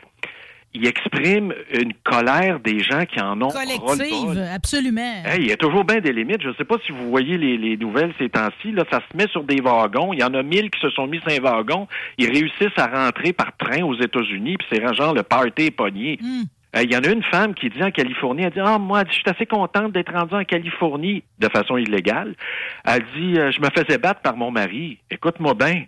[0.75, 5.23] il exprime une colère des gens qui en ont Collective, absolument.
[5.25, 6.41] Hey, il y a toujours bien des limites.
[6.41, 8.71] Je ne sais pas si vous voyez les, les nouvelles ces temps-ci.
[8.71, 10.11] Là, ça se met sur des wagons.
[10.13, 11.87] Il y en a mille qui se sont mis sur un wagon.
[12.17, 16.19] Ils réussissent à rentrer par train aux États-Unis, puis c'est genre le party est pogné.
[16.21, 16.43] Hmm.
[16.75, 19.01] Euh, Il y en a une femme qui dit en Californie, elle dit Ah, moi,
[19.01, 22.35] elle dit, je suis assez contente d'être rendue en Californie de façon illégale.
[22.83, 24.99] Elle dit euh, Je me faisais battre par mon mari.
[25.09, 25.85] Écoute-moi bien.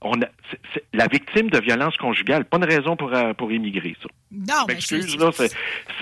[0.00, 0.26] On a,
[0.92, 4.08] la victime de violence conjugale, pas une raison pour, euh, pour immigrer, ça.
[4.30, 5.30] Non, mais M'excuse, c'est- là,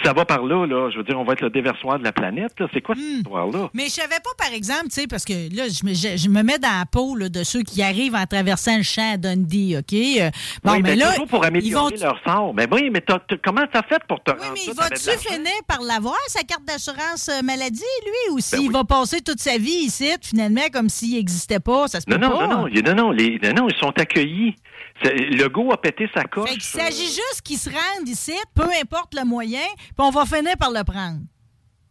[0.05, 2.13] ça va par là, là, je veux dire, on va être le déversoir de la
[2.13, 2.67] planète, là.
[2.75, 3.19] C'est quoi cette Hmm.
[3.19, 3.71] histoire-là?
[3.73, 6.29] Mais je savais pas, par exemple, tu sais, parce que là, je me, je, je
[6.29, 9.17] me mets dans la peau là, de ceux qui arrivent en traversant le champ à
[9.17, 9.93] Dundee, OK?
[9.95, 10.31] Euh,
[10.65, 12.03] Bon, oui, mais mais là, toujours pour ils améliorer vont...
[12.03, 12.53] leur sort.
[12.55, 15.53] Mais oui, mais t'as- t'as- comment t'as fait pour te Oui, mais il va-tu finir
[15.69, 18.73] par l'avoir, sa carte d'assurance euh, maladie, lui, ou s'il Ben oui.
[18.73, 21.87] va passer toute sa vie ici, finalement, comme s'il n'existait pas?
[21.89, 22.47] Ça se peut Non, non, pas?
[22.49, 24.57] non, non, non, non, les, non, non, ils sont accueillis.
[25.05, 26.49] Le go a pété sa coche.
[26.49, 30.25] Fait qu'il s'agit juste qu'ils se rendent ici, peu importe le moyen, puis on va
[30.25, 31.21] finir par le prendre.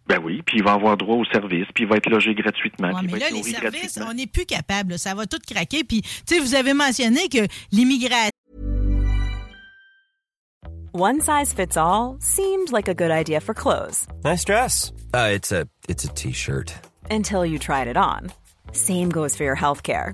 [0.07, 2.89] Ben oui, puis il va avoir droit au service, puis il va être logé gratuitement,
[2.89, 4.07] Ouais, puis il mais va là, être les services, gratuitement.
[4.09, 4.99] on n'est plus capable.
[4.99, 5.83] Ça va tout craquer.
[5.83, 8.29] Puis, tu sais, vous avez mentionné que l'immigration,
[10.93, 14.93] One size fits all seemed like a good idea for clothes Nice dress.
[15.13, 16.73] Uh, it's a it's a t-shirt.
[17.11, 18.31] until you tried it on.
[18.71, 20.13] Same goes for your healthcare.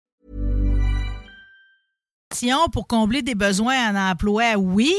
[2.71, 4.93] Pour combler des besoins en emploi, oui.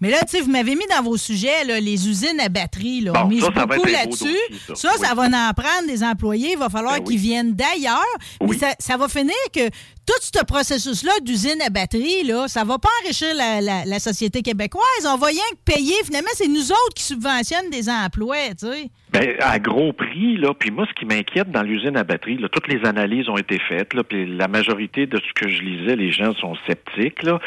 [0.00, 3.00] Mais là, tu sais, vous m'avez mis dans vos sujets, là, les usines à batterie.
[3.02, 3.12] Là.
[3.12, 4.36] Bon, On mise ça, ça va beaucoup là-dessus.
[4.68, 4.74] ça.
[4.74, 5.06] Ça, Oui.
[5.06, 6.52] ça va en prendre des employés.
[6.52, 7.12] Il va falloir Ben oui.
[7.14, 8.00] qu'ils viennent d'ailleurs.
[8.40, 8.58] Mais Oui.
[8.58, 12.88] ça, ça va finir que tout ce processus-là d'usine à batterie, là, ça va pas
[13.02, 14.82] enrichir la, la- la société québécoise.
[15.06, 15.94] On va rien que payer.
[16.04, 18.90] Finalement, c'est nous autres qui subventionnent des emplois, tu sais.
[19.10, 22.48] Ben, à gros prix, là, puis moi, ce qui m'inquiète dans l'usine à batterie, là,
[22.48, 25.96] toutes les analyses ont été faites, là, puis la majorité de ce que je lisais,
[25.96, 27.22] les gens sont sceptiques.
[27.22, 27.38] Là.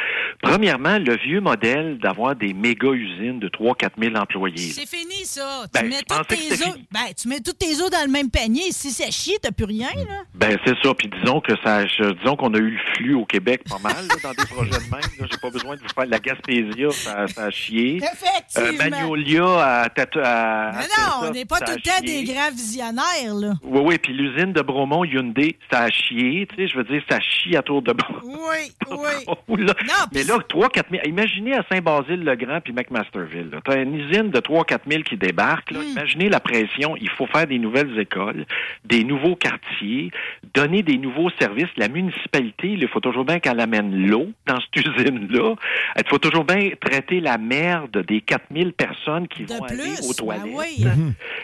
[0.42, 4.58] Premièrement, le vieux modèle d'avoir des méga-usines de 3-4 000 employés.
[4.58, 5.66] C'est fini, ça.
[5.74, 6.88] Ben, tu, mets toutes tes fini.
[6.92, 8.72] ben, tu mets tous tes œufs dans le même panier.
[8.72, 10.24] Si ça chie, t'as plus rien, là.
[10.34, 10.94] Ben c'est ça.
[10.94, 14.16] Puis disons que ça, disons qu'on a eu le flux au Québec pas mal là,
[14.24, 15.28] dans des projets de même.
[15.30, 18.00] J'ai pas besoin de vous faire la Gaspésia, ça, ça a chié.
[18.02, 18.90] Euh, Effectivement.
[18.90, 22.06] Magnolia à, à, Mais à non, ça, on n'est pas ça tout a le temps
[22.06, 23.54] des grands visionnaires, là.
[23.64, 27.02] Oui, oui, puis l'usine de Bromont Hyundai, ça a chié, tu sais, je veux dire,
[27.10, 28.22] ça chie à tour de bras.
[28.24, 28.98] Oui, oui.
[29.48, 29.74] Oh, là.
[29.88, 33.52] Non, Mais là, 3-4 000, imaginez à Saint-Basile-le-Grand puis McMasterville.
[33.66, 35.72] Tu as une usine de 3-4 000 qui débarque.
[35.72, 35.82] Hmm.
[35.92, 36.96] Imaginez la pression.
[36.98, 38.46] Il faut faire des nouvelles écoles,
[38.86, 40.12] des nouveaux quartiers,
[40.54, 41.68] donner des nouveaux services.
[41.78, 45.56] La municipalité, il faut toujours bien qu'elle amène l'eau dans cette usine-là.
[45.98, 49.84] Il faut toujours bien traiter la merde des 4 000 personnes qui De vont aller
[50.04, 50.56] aux ben toilettes.
[50.56, 50.86] oui.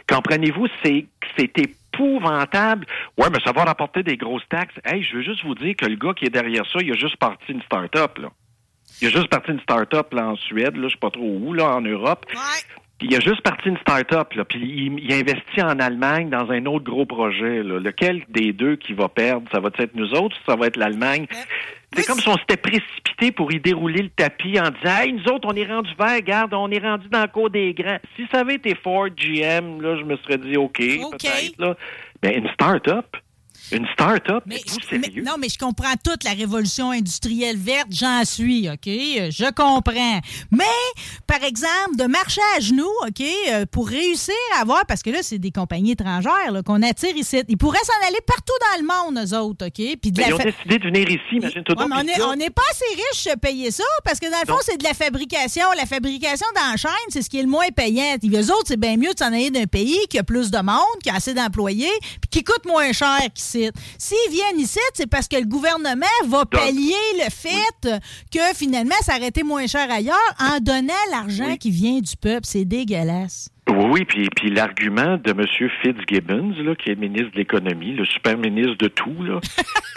[0.09, 2.85] Comprenez-vous, c'est épouvantable.
[3.17, 4.75] Ouais, mais ça va rapporter des grosses taxes.
[4.85, 6.95] Hey, je veux juste vous dire que le gars qui est derrière ça, il a
[6.95, 8.29] juste parti une start-up, là.
[9.01, 11.53] Il a juste parti une start-up là, en Suède, là, je sais pas trop où,
[11.53, 12.25] là, en Europe.
[12.29, 12.79] Ouais.
[12.97, 16.49] Puis il a juste parti une start-up, là, puis il, il investit en Allemagne dans
[16.49, 17.61] un autre gros projet.
[17.61, 17.79] Là.
[17.79, 19.49] Lequel des deux qui va perdre?
[19.51, 21.27] Ça va être nous autres ou ça va être l'Allemagne?
[21.93, 25.31] C'est comme si on s'était précipité pour y dérouler le tapis en disant Hey, nous
[25.31, 27.99] autres, on est rendu vert, regarde, on est rendu dans le cours des grands.
[28.15, 31.11] Si ça avait été Ford, GM, là, je me serais dit OK, OK.
[31.11, 31.59] peut-être.
[31.59, 31.75] Là.
[32.23, 33.15] Mais une start-up,
[33.71, 35.23] une start-up, mais- sérieux?
[35.23, 38.85] non, mais je comprends toute la révolution industrielle verte, j'en suis, OK?
[38.85, 40.19] Je comprends.
[40.51, 40.63] Mais,
[41.27, 45.19] par exemple, de marcher à genoux, OK, euh, pour réussir à avoir, parce que là,
[45.21, 47.41] c'est des compagnies étrangères qu'on attire ici.
[47.47, 49.97] Ils pourraient s'en aller partout dans le monde, eux autres, OK?
[50.01, 52.35] Puis de Mais la ils ont décidé de venir ici, imagine-toi Ouais, donc, mais on
[52.35, 54.93] n'est pas assez riche de payer ça parce que dans le fond, c'est de la
[54.93, 55.65] fabrication.
[55.77, 56.45] La fabrication
[56.77, 58.17] chaîne, c'est ce qui est le moins payant.
[58.19, 60.57] Puis eux autres, c'est bien mieux de s'en aller d'un pays qui a plus de
[60.59, 63.54] monde, qui a assez d'employés, puis qui coûte moins cher qu'ici.
[63.55, 63.71] Ici.
[63.97, 67.99] S'ils viennent ici, c'est parce que le gouvernement va pallier le fait
[68.31, 72.45] que finalement, ça aurait été moins cher ailleurs en donnant l'argent qui vient du peuple.
[72.45, 73.49] C'est dégueulasse.
[73.67, 75.43] Oui, oui, puis, puis l'argument de M.
[75.81, 79.39] Fitzgibbons, là, qui est ministre de l'économie, le super ministre de tout, là.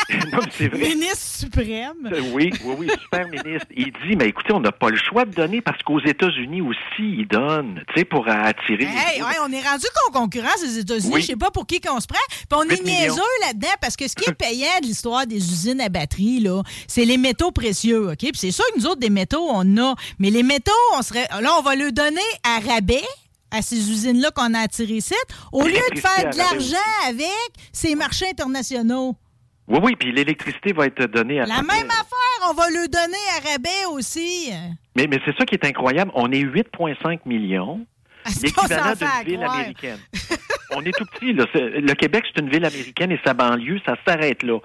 [0.32, 0.88] non, c'est vrai.
[0.88, 1.92] Ministre suprême?
[2.10, 3.66] Euh, Oui, oui, oui, super ministre.
[3.76, 6.78] Il dit, mais écoutez, on n'a pas le choix de donner parce qu'aux États-Unis aussi,
[7.00, 8.86] ils donnent, tu sais, pour attirer.
[8.86, 11.12] les ouais, on est rendu qu'on concurrence des États-Unis.
[11.12, 11.20] Oui.
[11.20, 12.18] Je sais pas pour qui qu'on se prend.
[12.30, 13.00] Puis on est 8 millions.
[13.00, 16.62] niaiseux là-dedans parce que ce qui est payant de l'histoire des usines à batterie, là,
[16.86, 18.18] c'est les métaux précieux, OK?
[18.18, 19.94] Puis c'est sûr que nous autres, des métaux, on a.
[20.18, 21.28] Mais les métaux, on serait.
[21.42, 23.04] Là, on va le donner à rabais
[23.50, 25.14] à ces usines-là qu'on a attirées ici,
[25.52, 26.76] au lieu de faire de l'argent
[27.08, 29.16] avec ces marchés internationaux.
[29.68, 33.16] Oui, oui, puis l'électricité va être donnée à La même affaire, on va le donner
[33.36, 34.50] à rabais aussi.
[34.96, 36.10] Mais, mais c'est ça qui est incroyable.
[36.14, 37.84] On est 8,5 millions.
[38.24, 39.54] Qu'on L'équivalent d'une ville croire?
[39.54, 39.98] américaine.
[40.72, 41.32] On est tout petit.
[41.32, 41.44] Là.
[41.54, 44.58] Le Québec, c'est une ville américaine et sa banlieue, ça s'arrête là.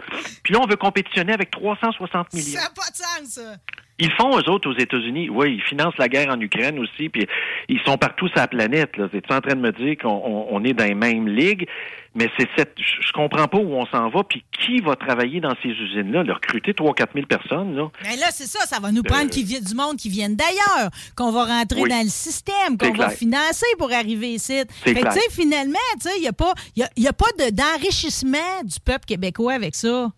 [0.43, 2.59] Puis là, on veut compétitionner avec 360 millions.
[2.59, 3.55] Ça n'a pas de sens, ça.
[3.99, 5.29] Ils font, eux autres, aux États-Unis.
[5.29, 7.27] Oui, ils financent la guerre en Ukraine aussi, puis
[7.69, 8.97] ils sont partout sur la planète.
[8.97, 9.07] Là.
[9.13, 11.67] Es-tu en train de me dire qu'on on- on est dans les mêmes ligues?
[12.15, 12.75] Mais c'est cette...
[12.77, 16.23] Je comprends pas où on s'en va, puis qui va travailler dans ces usines-là?
[16.33, 17.89] Recruter 3 4 000 personnes, là?
[18.03, 20.89] Mais là, c'est ça, ça va nous prendre qui vient du monde qui viennent d'ailleurs,
[21.15, 21.83] qu'on va rentrer Euh.
[21.83, 21.89] Oui.
[21.89, 24.61] dans le système, qu'on va financer pour arriver ici.
[24.83, 25.13] Fait que, clair.
[25.13, 27.49] tu sais, finalement, tu sais, il n'y a pas, y a, y a pas de-
[27.55, 30.09] d'enrichissement du peuple québécois avec ça.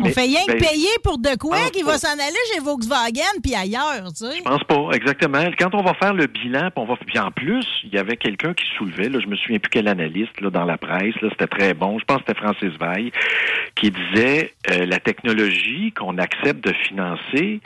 [0.00, 1.92] On Mais- fait rien que ben, payer pour de quoi pense qui pas.
[1.92, 4.36] va s'en aller chez Volkswagen puis ailleurs, tu sais.
[4.38, 5.44] Je pense pas, exactement.
[5.58, 6.94] Quand on va faire le bilan, puis on va.
[7.04, 9.88] Puis en plus, il y avait quelqu'un qui soulevait, là, je me souviens plus quel
[9.88, 11.98] analyste là, dans la presse, là, c'était très bon.
[11.98, 13.10] Je pense que c'était Francis Veil,
[13.74, 17.60] qui disait euh, la technologie qu'on accepte de financer,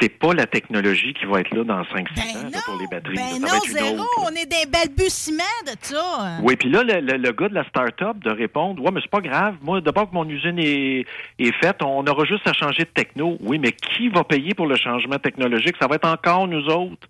[0.00, 3.16] c'est pas la technologie qui va être là dans 5-6 ans là, pour les batteries.
[3.16, 6.38] Ben Ça non, zéro, on est des balbutiements de ça.
[6.42, 9.10] Oui, puis là, le, le- le gars de la start-up de répondre, ouais, mais c'est
[9.10, 9.56] pas grave.
[9.62, 11.06] Moi, d'abord que mon usine est,
[11.38, 13.36] est faite, on aura juste à changer de techno.
[13.40, 15.76] Oui, mais qui va payer pour le changement technologique?
[15.80, 17.08] Ça va être encore nous autres.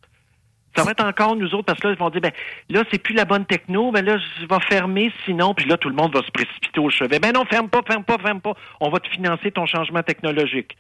[0.77, 2.31] Ça va être encore nous autres parce que là, ils vont dire, ben
[2.69, 5.89] là, c'est plus la bonne techno, ben là, je vais fermer sinon, puis là, tout
[5.89, 7.19] le monde va se précipiter au chevet.
[7.19, 8.55] Ben non, ferme pas, ferme pas, ferme pas.
[8.81, 10.77] On va te financer ton changement technologique.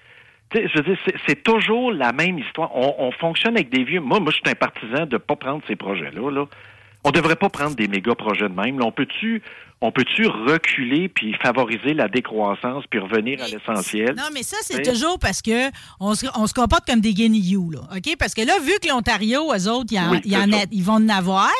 [0.50, 2.74] Tu sais, je veux dire, c'est- toujours la même histoire.
[2.76, 4.00] On, on fonctionne avec des vieux.
[4.00, 6.30] Moi, moi, je suis un partisan de pas prendre ces projets-là.
[6.30, 6.44] Là.
[7.04, 8.82] On devrait pas prendre des méga projets de même.
[8.82, 9.42] On peut-tu,
[9.82, 14.14] on peut-tu reculer puis favoriser la décroissance puis revenir à l'essentiel?
[14.14, 17.70] Non, mais ça, c'est toujours parce que on se, on se comporte comme des guenilloux,
[17.70, 17.80] là.
[17.96, 18.16] OK?
[18.18, 21.50] Parce que là, vu que l'Ontario, eux autres, ils, Oui, vont en avoir,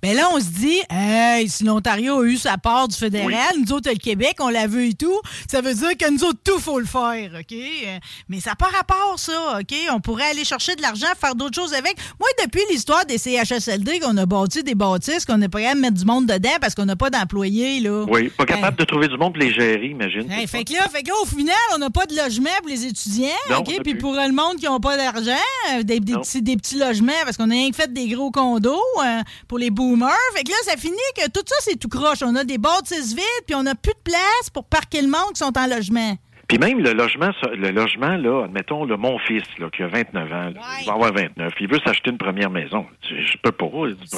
[0.00, 3.72] ben là, on se dit, hey, si l'Ontario a eu sa part du fédéral, nous
[3.72, 6.60] autres, le Québec, on l'a vu et tout, ça veut dire que nous autres, tout,
[6.60, 7.52] faut le faire, OK?
[7.52, 7.98] Euh,
[8.28, 9.74] Mais ça n'a pas rapport, ça, OK?
[9.90, 11.96] On pourrait aller chercher de l'argent, faire d'autres choses avec.
[12.20, 15.82] Moi, depuis l'histoire des CHSLD, qu'on a bâti des bâtisses, qu'on n'est pas capable de
[15.82, 18.04] mettre du monde dedans parce qu'on n'a pas d'employés, là.
[18.08, 20.30] Oui, pas capable de trouver du monde pour les gérer, imagine.
[20.30, 22.68] Hey, fait que là, fait que là, au final, on n'a pas de logement pour
[22.68, 23.74] les étudiants, Non, OK?
[23.78, 27.36] a Puis pour le monde qui n'a pas d'argent, des, petits, des petits logements, parce
[27.36, 30.10] qu'on a rien que fait des gros condos euh, pour les boomers.
[30.34, 32.18] Fait que là, ça finit que tout ça, c'est tout croche.
[32.22, 35.32] On a des bâtisses vides, puis on n'a plus de place pour parquer le monde
[35.34, 36.16] qui sont en logement.
[36.48, 40.32] Puis même le logement, le logement, là, admettons, là, mon fils, là, qui a 29
[40.32, 42.86] ans, là, il va avoir 29, il veut s'acheter une première maison.
[43.02, 43.66] Je, je peux pas.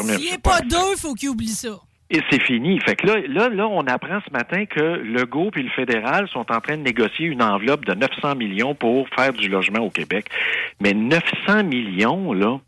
[0.03, 1.81] S'il n'est peux pas le deux, il faut qu'il oublie ça.
[2.11, 2.81] Et c'est fini.
[2.81, 6.27] Fait que là, là, là, on apprend ce matin que le GO et le fédéral
[6.29, 9.91] sont en train de négocier une enveloppe de 900 millions pour faire du logement au
[9.91, 10.31] Québec.
[10.81, 12.61] Mais 900 millions, là,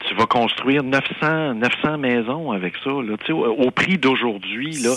[0.00, 4.94] tu vas construire 900, 900 maisons avec ça, là, tu sais, au, prix d'aujourd'hui, là.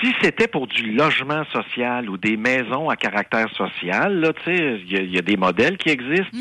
[0.00, 4.80] Si c'était pour du logement social ou des maisons à caractère social, là, tu sais,
[4.86, 6.36] il y a des modèles qui existent.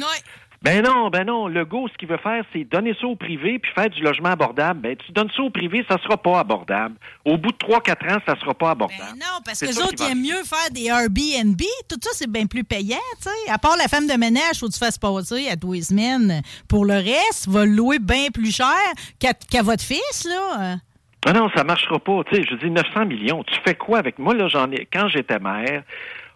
[0.63, 1.49] Ben non, ben non.
[1.49, 4.29] Le go, ce qu'il veut faire, c'est donner ça au privé puis faire du logement
[4.29, 4.79] abordable.
[4.79, 6.95] Ben, tu donnes ça au privé, ça sera pas abordable.
[7.25, 9.17] Au bout de 3-4 ans, ça sera pas abordable.
[9.17, 11.61] Non, parce que les autres, ils aiment mieux faire des Airbnb.
[11.89, 13.51] Tout ça, c'est bien plus payant, tu sais.
[13.51, 16.41] À part la femme de ménage, faut que tu fasses passer à tous les semaines.
[16.69, 18.73] Pour le reste, va louer bien plus cher
[19.19, 20.77] qu'à votre fils, là.
[21.25, 22.21] Ah non, ça marchera pas.
[22.29, 23.43] Tu sais, je dis 900 millions.
[23.43, 24.87] Tu fais quoi avec moi là J'en ai.
[24.91, 25.83] Quand j'étais maire,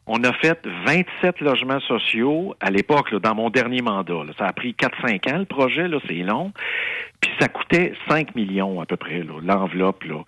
[0.07, 4.23] on a fait 27 logements sociaux à l'époque, dans mon dernier mandat.
[4.37, 6.51] Ça a pris 4-5 ans le projet, là, c'est long.
[7.21, 10.23] Puis ça coûtait 5 millions à peu près, l'enveloppe là.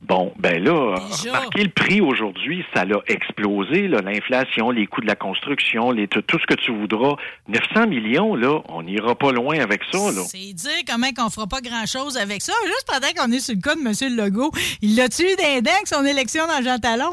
[0.00, 0.94] Bon, ben là,
[1.26, 6.22] remarquez le prix aujourd'hui, ça l'a explosé, l'inflation, les coûts de la construction, les, tout,
[6.22, 7.16] tout ce que tu voudras.
[7.48, 10.22] 900 millions, là, on n'ira pas loin avec ça, là.
[10.28, 12.52] C'est dire comment qu'on fera pas grand-chose avec ça.
[12.66, 14.16] Juste pendant qu'on est sur le cas de M.
[14.16, 17.12] Legault, il l'a tué d'un avec son élection dans Jean Talon?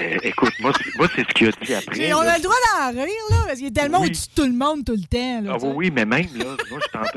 [0.00, 2.00] Euh, écoute, moi, c'est- moi c'est ce qu'il a dit après.
[2.00, 4.06] Et on a le droit d'en rire, là, parce qu'il est tellement Oui.
[4.08, 5.40] au-dessus de tout le monde tout le temps.
[5.42, 6.56] Là, Ah oui, oui, mais même, là,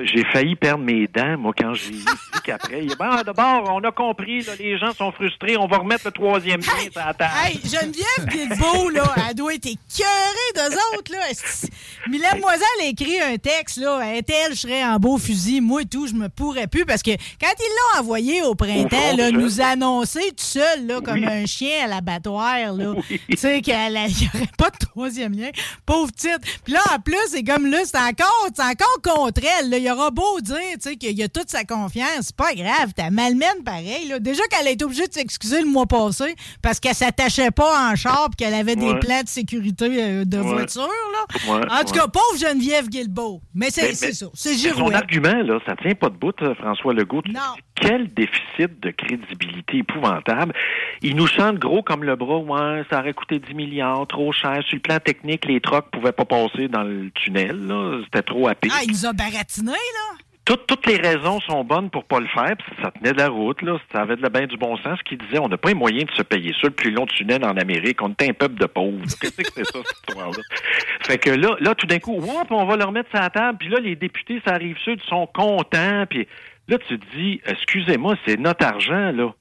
[0.03, 2.05] j'ai failli perdre mes dents, moi, quand j'ai dit
[2.43, 6.11] qu'après, bon, d'abord, on a compris, là, les gens sont frustrés, on va remettre le
[6.11, 7.33] troisième lien la table.
[7.43, 11.19] Hey, Geneviève Guilbeault, là, elle doit être écœurée d'eux autres, là.
[12.09, 14.01] Mylène Moiselle a écrit un texte, là.
[14.03, 15.61] Elle, je serais en beau fusil.
[15.61, 19.15] Moi et tout, je me pourrais plus parce que quand ils l'ont envoyé au printemps,
[19.15, 22.93] là, nous annoncer tout seul, là, comme un chien à l'abattoir, là.
[23.09, 23.21] Oui.
[23.29, 25.51] Tu sais, qu'il n'y aurait pas de troisième lien.
[25.85, 26.39] Pauvre titre.
[26.63, 29.77] Puis là, en plus, c'est comme là, c'est encore, c'est encore contre elle, là.
[29.77, 32.07] Il aura beau dire, tu sais, qu'il y a toute sa confiance.
[32.21, 32.93] C'est pas grave.
[32.95, 34.17] T'as malmène pareil, là.
[34.17, 37.95] Déjà qu'elle a été obligée de s'excuser le mois passé parce qu'elle s'attachait pas en
[37.95, 40.43] char pis qu'elle avait des plans de sécurité euh, de Ouais.
[40.53, 41.51] voiture, là.
[41.53, 43.41] Ouais, en tout cas, pauvre Geneviève Guilbeault.
[43.53, 44.25] Mais c'est ça.
[44.33, 44.95] C'est Mais Son girouette.
[44.95, 47.21] argument, là, ça tient pas de bout, euh, François Legault.
[47.21, 47.39] Tu Non.
[47.75, 50.53] te dis, Quel déficit de crédibilité épouvantable.
[51.01, 52.37] Il nous chante gros comme le bras.
[52.37, 54.61] Ouais, ça aurait coûté 10 milliards, trop cher.
[54.65, 57.59] Sur le plan technique, les trucks pouvaient pas passer dans le tunnel.
[58.05, 58.71] C'était trop à pic.
[58.73, 60.17] Ah, il nous a baratiné, là.
[60.45, 63.61] Toutes, les raisons sont bonnes pour pas le faire, puis ça tenait de la route,
[63.61, 63.79] là.
[63.93, 65.01] Ça avait de la bien du bon sens.
[65.03, 67.45] Qui disait, on n'a pas les moyens de se payer ça, le plus long tunnel
[67.45, 68.01] en Amérique.
[68.01, 69.05] On était un peuple de pauvres.
[69.21, 70.41] Qu'est-ce que c'est ça, cette histoire-là?
[71.01, 73.69] Fait que là, là, tout d'un coup, on va le remettre sur la table, puis
[73.69, 76.27] là, les députés, ça arrive sud, sont contents, puis
[76.67, 79.33] là, tu te dis, excusez-moi, c'est notre argent, là.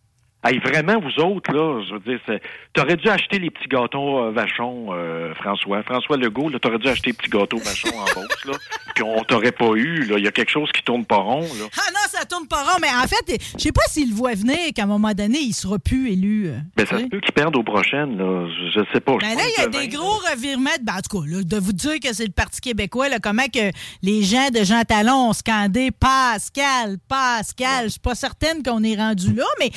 [0.44, 4.18] Hey, vraiment, vous autres, là, je veux dire, c'est- t'aurais dû acheter les petits gâteaux
[4.24, 5.82] euh, vachons, euh, François.
[5.84, 8.52] François Legault, là, t'aurais dû acheter les petits gâteaux vachons en Beauce, là,
[8.94, 10.18] puis on t'aurait pas eu, là.
[10.18, 11.66] Il y a quelque chose qui tourne pas rond, là.
[11.78, 12.78] Ah non, ça tourne pas rond.
[12.80, 15.52] Mais en fait, je sais pas s'il le voit venir qu'à un moment donné, il
[15.52, 16.48] sera plus élu.
[16.48, 18.48] euh, Ben, tu ça se peut qu'ils perdent aux prochaines, là.
[18.48, 19.12] Je, je sais pas.
[19.20, 20.70] Je Ben là, il y a des gros revirements.
[20.78, 23.18] de- Ben, en tout cas, là, de vous dire que c'est le Parti québécois, là,
[23.22, 23.70] comment que
[24.02, 27.84] les gens de Jean Talon ont scandé Pascal, Pascal.
[27.84, 29.70] Je suis pas certaine qu'on est rendu là, mais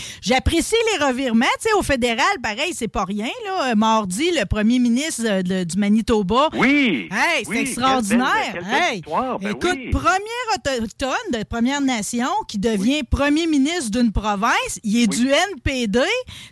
[0.56, 1.46] j'apprécie les revirements.
[1.62, 3.28] Tu sais, au fédéral, pareil, c'est pas rien.
[3.46, 3.72] Là.
[3.72, 6.50] Euh, Mardi, le premier ministre euh, de- du Manitoba.
[6.54, 7.10] Oui!
[7.12, 8.28] Hey, c'est Oui, extraordinaire.
[8.54, 9.90] quelle belle- quelle belle Hey, histoire, ben Écoute, oui.
[9.92, 16.00] premier autochtone de Première Nation qui devient premier ministre d'une province, il est du NPD.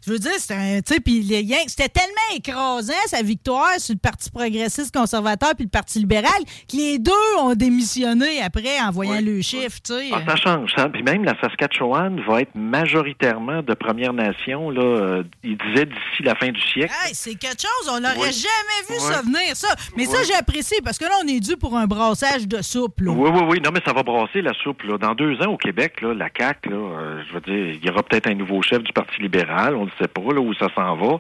[0.06, 1.26] Je veux dire, c'est un, tu sais, puis
[1.68, 6.32] c'était tellement écrasant sa victoire sur le Parti progressiste conservateur puis le Parti libéral
[6.70, 10.10] que les deux ont démissionné après en voyant le chiffre, tu sais.
[10.12, 10.72] Ah, ça change.
[10.76, 10.90] Ça.
[10.90, 14.72] Puis même la Saskatchewan va être majoritairement de Première Nation.
[14.72, 16.92] Là, euh, il disait d'ici la fin du siècle.
[17.06, 18.32] Hey, c'est quelque chose, on n'aurait Oui.
[18.32, 19.14] jamais vu Ouais.
[19.14, 19.68] ça venir, ça.
[19.96, 20.24] Mais ça, Ouais.
[20.26, 23.12] j'apprécie parce que là, on est dû pour un brassage de soupe, là.
[23.12, 23.62] Oui, oui, oui.
[23.64, 24.82] Non, mais ça va brasser la soupe.
[24.84, 24.98] Là.
[24.98, 27.90] Dans deux ans au Québec, là, la CAQ, là, euh, je veux dire, il y
[27.92, 29.76] aura peut-être un nouveau chef du Parti libéral.
[29.76, 31.18] On ne sait pas là, où ça s'en va.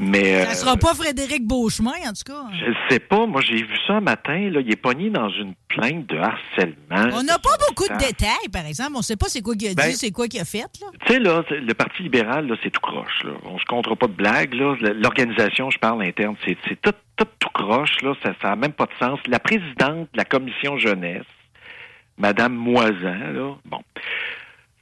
[0.00, 2.42] Mais Ça euh, sera pas Frédéric Beauchemin, en tout cas.
[2.58, 3.24] je ne sais pas.
[3.26, 4.50] Moi, j'ai vu ça un matin.
[4.50, 7.14] Là, il est pogné dans une plainte de harcèlement.
[7.16, 8.48] On n'a pas beaucoup de détails.
[8.52, 8.92] par exemple.
[8.94, 10.58] On ne sait pas c'est quoi qu'il a Ben, dit, c'est quoi qu'il a fait.
[10.80, 10.86] Là.
[11.06, 13.32] Tu sais, là, le Parti libéral, là, c'est tout croche, là.
[13.44, 17.48] On se comptera pas de blague, L'organisation, je parle interne, c'est c'est tout, tout, tout
[17.54, 18.14] croche, là.
[18.22, 19.20] Ça n'a même pas de sens.
[19.26, 21.24] La présidente de la commission jeunesse,
[22.18, 23.80] Madame Moisan, là, bon,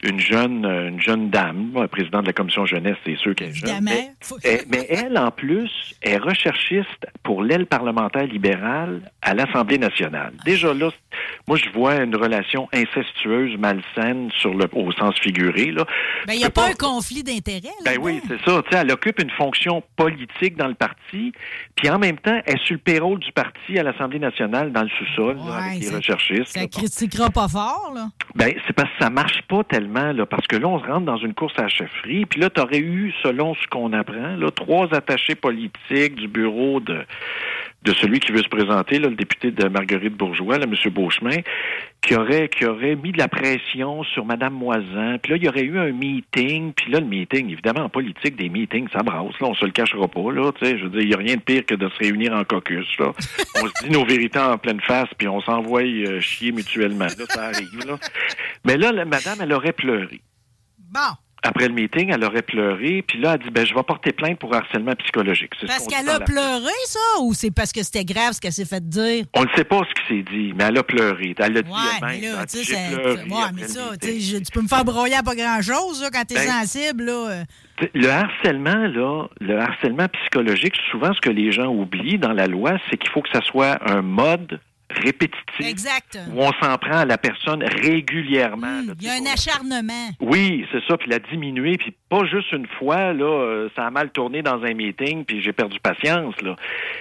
[0.04, 3.54] une jeune, euh, une jeune dame, présidente de la commission jeunesse, c'est sûr qu'elle est
[3.66, 3.82] jeune.
[3.82, 5.70] Mais, Faut- eh, mais elle, en plus,
[6.02, 10.34] est recherchiste pour l'aile parlementaire libérale à l'Assemblée nationale.
[10.44, 10.90] Déjà là,
[11.48, 15.84] moi, je vois une relation incestueuse, malsaine, sur le, au sens figuré, là.
[16.26, 17.74] Ben, il n'y a pas un conflit d'intérêt.
[17.84, 18.62] ben oui, c'est ça.
[18.72, 21.32] Elle occupe une fonction politique dans le parti,
[21.74, 24.82] puis en même temps, elle est sur le payroll du parti à l'Assemblée nationale dans
[24.82, 26.46] le sous-sol, Ouais, avec les recherchistes.
[26.46, 26.60] Ça.
[26.60, 26.66] Bon.
[26.68, 28.08] critiquera pas fort, là.
[28.36, 29.87] Ben, c'est parce que ça marche pas tellement,
[30.28, 32.60] parce que là, on se rentre dans une course à la chefferie, puis là, tu
[32.60, 36.98] aurais eu, selon ce qu'on apprend, là, trois attachés politiques du bureau de
[37.82, 40.74] de celui qui veut se présenter, là, le député de Marguerite Bourgeois, M.
[40.90, 41.38] Beauchemin,
[42.02, 45.18] qui aurait, qui aurait mis de la pression sur Mme Moisan.
[45.22, 46.72] Puis là, il y aurait eu un meeting.
[46.72, 49.38] Puis là, le meeting, évidemment, en politique, des meetings, ça brasse.
[49.40, 50.32] Là, on se le cachera pas.
[50.32, 52.44] Là, je veux dire, il n'y a rien de pire que de se réunir en
[52.44, 52.86] caucus.
[52.98, 53.12] Là.
[53.56, 57.06] on se dit nos vérités en pleine face, puis on s'envoie euh, chier mutuellement.
[57.06, 57.86] Là, ça arrive.
[57.86, 57.96] Là.
[58.64, 60.20] Mais là, la madame, elle aurait pleuré.
[60.78, 61.14] Bon.
[61.44, 64.40] Après le meeting, elle aurait pleuré, puis là, elle dit, ben, je vais porter plainte
[64.40, 65.52] pour harcèlement psychologique.
[65.66, 68.86] Parce qu'elle a pleuré, ça, ou c'est parce que c'était grave ce qu'elle s'est fait
[68.88, 69.24] dire?
[69.34, 71.34] On ne sait pas ce qui s'est dit, mais elle a pleuré.
[71.38, 72.38] Elle dit Ouais, elle-même.
[72.38, 75.36] a tu dit, ouais, mais ça, tu je- tu peux me faire broyer à pas
[75.36, 77.12] grand-chose, quand t'es Ben- sensible, là.
[77.30, 77.44] euh.
[77.94, 82.72] Le harcèlement, là, le harcèlement psychologique, souvent ce que les gens oublient dans la loi,
[82.90, 84.58] c'est qu'il faut que ça soit un mode
[84.90, 86.18] répétitif Exact.
[86.32, 88.82] où on s'en prend à la personne régulièrement.
[88.86, 90.10] Là, Il y a un acharnement.
[90.20, 93.90] Oui, c'est ça, puis la diminuer, puis Pas juste une fois, là, euh, ça a
[93.90, 96.56] mal tourné dans un meeting, puis j'ai perdu patience, là.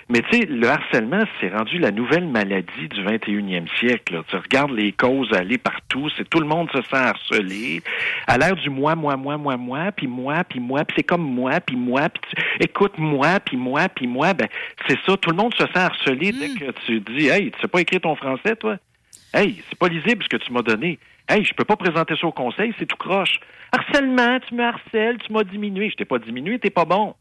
[0.09, 4.15] Mais tu sais, le harcèlement, c'est rendu la nouvelle maladie du 21e siècle.
[4.15, 4.23] là.
[4.27, 7.81] Tu regardes les causes aller partout, c'est tout le monde se sent harcelé.
[8.27, 11.23] À l'ère du moi, moi, moi, moi, moi, puis moi, puis moi, puis c'est comme
[11.23, 14.47] moi, puis moi, puis tu- écoute moi, puis moi, puis moi, ben
[14.89, 17.67] c'est ça, tout le monde se sent harcelé dès que tu dis Hey, tu sais
[17.69, 18.75] pas écrire ton français, toi?
[19.33, 20.99] Hey, c'est pas lisible ce que tu m'as donné.
[21.29, 23.39] Hey, je peux pas présenter ça au conseil, c'est tout croche.
[23.71, 25.89] Harcèlement, tu me harcèles, tu m'as diminué.
[25.89, 27.15] Je t'ai pas diminué, t'es pas bon.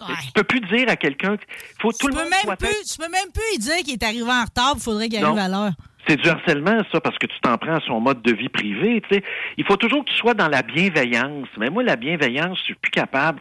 [0.00, 0.14] Ouais.
[0.24, 1.42] Tu peux plus dire à quelqu'un que
[1.80, 3.94] faut tout Tu le monde même soit plus, tu peux même plus lui dire qu'il
[3.94, 5.72] est arrivé en retard, il faudrait qu'il arrive à l'heure.
[6.08, 9.02] C'est du harcèlement, ça, parce que tu t'en prends à son mode de vie privé.
[9.02, 9.22] tu sais.
[9.58, 11.46] Il faut toujours que tu sois dans la bienveillance.
[11.58, 13.38] Mais moi, la bienveillance, je suis plus capable.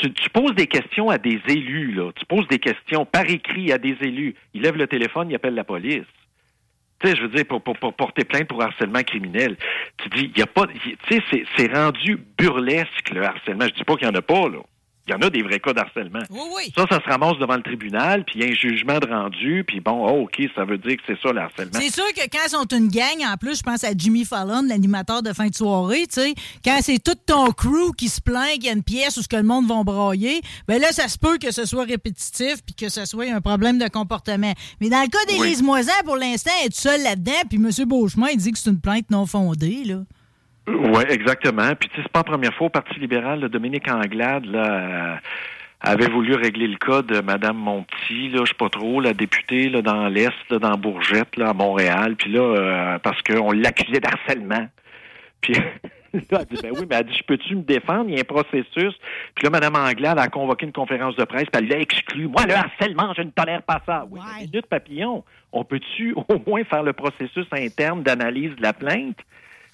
[0.00, 2.12] Tu, tu poses des questions à des élus, là.
[2.14, 4.36] Tu poses des questions par écrit à des élus.
[4.54, 6.04] Ils lèvent le téléphone, ils appellent la police.
[7.00, 9.56] Tu sais, je veux dire, pour, pour- pour porter plainte pour harcèlement criminel.
[9.98, 11.22] Tu dis, il y a pas, tu sais,
[11.56, 13.66] c'est- rendu burlesque, le harcèlement.
[13.66, 14.58] Je dis pas qu'il y en a pas, là.
[15.08, 16.22] Il y en a des vrais cas d'harcèlement.
[16.30, 16.72] Oui, oui.
[16.76, 19.62] Ça, ça se ramasse devant le tribunal, puis il y a un jugement de rendu,
[19.64, 21.78] puis bon, oh, OK, ça veut dire que c'est ça, le harcèlement.
[21.80, 24.62] C'est sûr que quand ils sont une gang, en plus, je pense à Jimmy Fallon,
[24.68, 26.34] l'animateur de fin de soirée, tu sais,
[26.64, 29.28] quand c'est tout ton crew qui se plaint qu'il y a une pièce où ce
[29.28, 32.74] que le monde va brailler, ben là, ça se peut que ce soit répétitif puis
[32.74, 34.52] que ce soit un problème de comportement.
[34.80, 37.70] Mais dans le cas d'Élise Moisan, pour l'instant, elle est seule là-dedans, puis M.
[37.86, 40.00] Beauchemin, il dit que c'est une plainte non fondée, là.
[40.68, 41.74] Oui, exactement.
[41.78, 44.64] Puis tu sais, c'est pas la première fois au Parti libéral, là, Dominique Anglade, là,
[44.64, 45.16] euh,
[45.80, 49.68] avait voulu régler le cas de Mme Monti, là, je sais pas trop, la députée
[49.68, 54.00] là, dans l'Est, là, dans Bourgette, là, à Montréal, puis là, euh, parce qu'on l'accusait
[54.00, 54.66] d'harcèlement.
[55.40, 55.52] Puis
[56.30, 58.06] là, elle dit, ben oui, mais elle dit, je peux-tu me défendre?
[58.08, 58.94] Il y a un processus.
[59.34, 62.26] Puis là, Mme Anglade a convoqué une conférence de presse, puis elle l'a exclu.
[62.26, 64.06] Moi, le harcèlement, je ne tolère pas ça.
[64.10, 64.46] Oui, Ouais.
[64.46, 69.18] minute papillon, on peut-tu au moins faire le processus interne d'analyse de la plainte?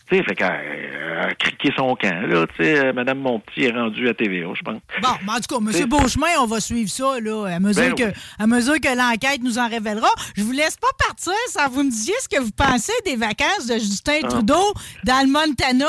[0.09, 2.45] Tu sais, fait qu'elle euh, a criqué son camp, là.
[2.57, 4.81] Tu sais, euh, Mme Monti est rendue à TVA, je pense.
[5.01, 5.87] Bon, mais en tout cas, M.
[5.89, 8.13] Beauchemin, on va suivre ça là, à mesure Ben que, oui.
[8.39, 10.09] à mesure que l'enquête nous en révélera.
[10.37, 13.67] Je vous laisse pas partir sans vous me disiez ce que vous pensez des vacances
[13.67, 14.29] de Justin Ah.
[14.29, 14.73] Trudeau
[15.05, 15.87] dans le Montana.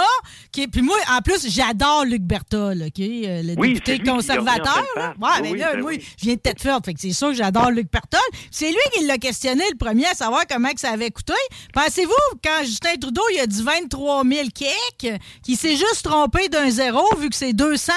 [0.52, 3.00] Qui, puis moi, en plus, j'adore Luc Berthold, OK?
[3.00, 4.84] euh, le Oui, député conservateur.
[4.96, 5.14] là.
[5.20, 5.42] Ouais, face.
[5.42, 6.06] mais Oui, là, ben moi, oui.
[6.20, 8.22] je viens de Tedford, fait que c'est sûr que j'adore Luc Berthold.
[8.52, 11.34] C'est lui qui l'a questionné le premier à savoir comment que ça avait coûté.
[11.74, 16.70] Pensez-vous, quand Justin Trudeau, il a dit 23 000 kek, qu'il s'est juste trompé d'un
[16.70, 17.94] zéro vu que c'est 230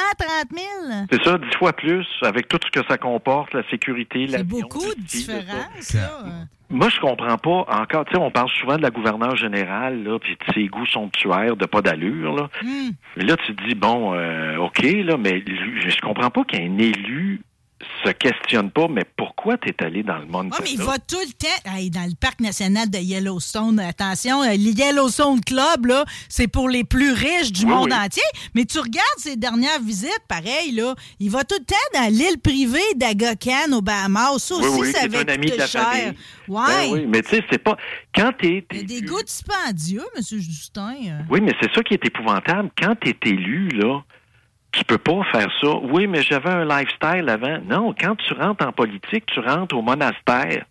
[0.55, 0.65] 000?
[1.11, 4.45] C'est ça, dix fois plus, avec tout ce que ça comporte, la sécurité, la C'est
[4.45, 6.23] beaucoup de différences, là.
[6.69, 8.05] Moi, je comprends pas encore.
[8.07, 11.57] Tu sais, on parle souvent de la gouverneure générale, là, puis de ses goûts somptuaires,
[11.57, 12.51] de pas d'allure, là.
[12.63, 12.91] Hmm.
[13.17, 17.41] Mais là, tu te dis, bon, euh, OK, là, mais je comprends pas qu'un élu
[18.05, 21.17] se questionne pas, mais pourquoi t'es allé dans le monde Oui, mais il va tout
[21.21, 23.79] le temps Hey, dans le parc national de Yellowstone.
[23.81, 27.99] Attention, euh, le Yellowstone Club, là, c'est pour les plus riches du Oui, monde oui.
[28.07, 28.23] entier.
[28.55, 32.39] Mais tu regardes ses dernières visites, pareil, là, il va tout le temps dans l'île
[32.43, 34.39] privée d'Aga Khan au Bahamas.
[34.39, 35.83] Ça aussi, Oui, oui, ça c'est avait un ami de la cher.
[35.83, 36.15] famille.
[36.49, 36.63] Ouais.
[36.67, 37.77] Ben oui, mais tu sais, c'est pas.
[38.15, 38.65] Quand t'es.
[38.69, 40.23] T'es des goûts dispendieux, M.
[40.23, 40.95] Justin.
[41.29, 42.71] Oui, mais c'est ça qui est épouvantable.
[42.81, 44.01] Quand tu es élu, là,
[44.77, 45.69] tu peux pas faire ça.
[45.83, 47.59] Oui, mais j'avais un lifestyle avant.
[47.69, 50.65] Non, quand tu rentres en politique, tu rentres au monastère.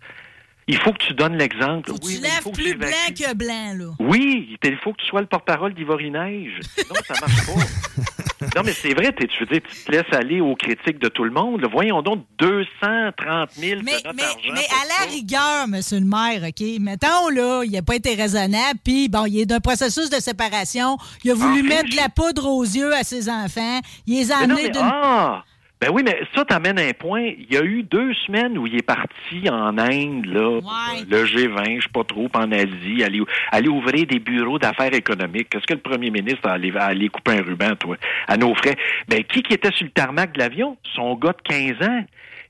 [0.68, 1.91] Il faut que tu donnes l'exemple.
[1.91, 3.86] Oui, tu lèves plus blanc que blanc, là.
[3.99, 6.59] Oui, il faut que tu sois le porte-parole d'Ivory-Neige.
[6.89, 8.45] Non, ça marche pas.
[8.55, 11.24] non, mais c'est vrai, tu veux dire, tu te laisses aller aux critiques de tout
[11.24, 11.61] le monde.
[11.61, 11.68] là.
[11.72, 15.09] Voyons donc, 230 000 Mais, de notre mais, argent mais à la ça.
[15.11, 16.66] rigueur, monsieur le maire, OK?
[16.80, 20.97] Mettons, là, il n'a pas été raisonnable, puis bon, il est d'un processus de séparation.
[21.24, 23.80] Il a voulu Enfin, mettre de la poudre aux yeux à ses enfants.
[24.07, 24.82] Il les a amenés d'une.
[24.82, 25.43] ah!
[25.82, 27.21] Ben oui, mais ça t'amène un point.
[27.38, 31.03] Il y a eu deux semaines où il est parti en Inde, là, Ouais.
[31.09, 33.21] le G20, je sais pas trop, en Asie, aller,
[33.51, 35.49] aller ouvrir des bureaux d'affaires économiques.
[35.49, 37.97] Qu'est-ce que le premier ministre a allé, a allé couper un ruban, toi,
[38.28, 38.76] à nos frais?
[39.09, 40.78] Ben, qui qui était sur le tarmac de l'avion?
[40.95, 42.05] Son gars de 15 ans.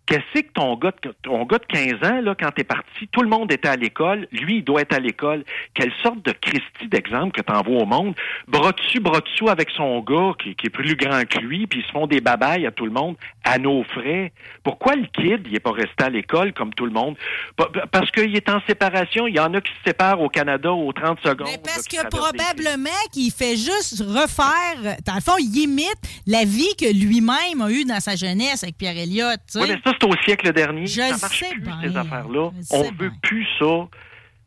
[0.05, 3.21] Qu'est-ce que ton gars, de, ton gars de 15 ans, là, quand t'es parti, tout
[3.23, 5.43] le monde était à l'école, lui, il doit être à l'école.
[5.73, 8.13] Quelle sorte de Christie d'exemple que t'envoies au monde?
[8.47, 11.79] Bras dessus, bras dessous avec son gars qui, qui est plus grand que lui, puis
[11.79, 14.31] ils se font des babayes à tout le monde, à nos frais?
[14.63, 17.15] Pourquoi le kid, il est pas resté à l'école comme tout le monde?
[17.55, 19.27] Pa- pa- Parce qu'il est en séparation.
[19.27, 21.47] Il y en a qui se séparent au Canada aux 30 secondes.
[21.51, 25.97] Mais parce là, que probablement qu'il fait juste refaire, dans le fond, il imite
[26.27, 29.39] la vie que lui-même a eue dans sa jeunesse avec Pierre Elliott.
[29.47, 29.61] tu sais.
[29.61, 30.85] Oui, mais ça, c'est au siècle dernier.
[30.87, 31.79] Je ça marche sais plus, bien.
[31.81, 32.51] ces affaires-là.
[32.59, 33.17] Je On veut bien.
[33.21, 33.87] plus ça.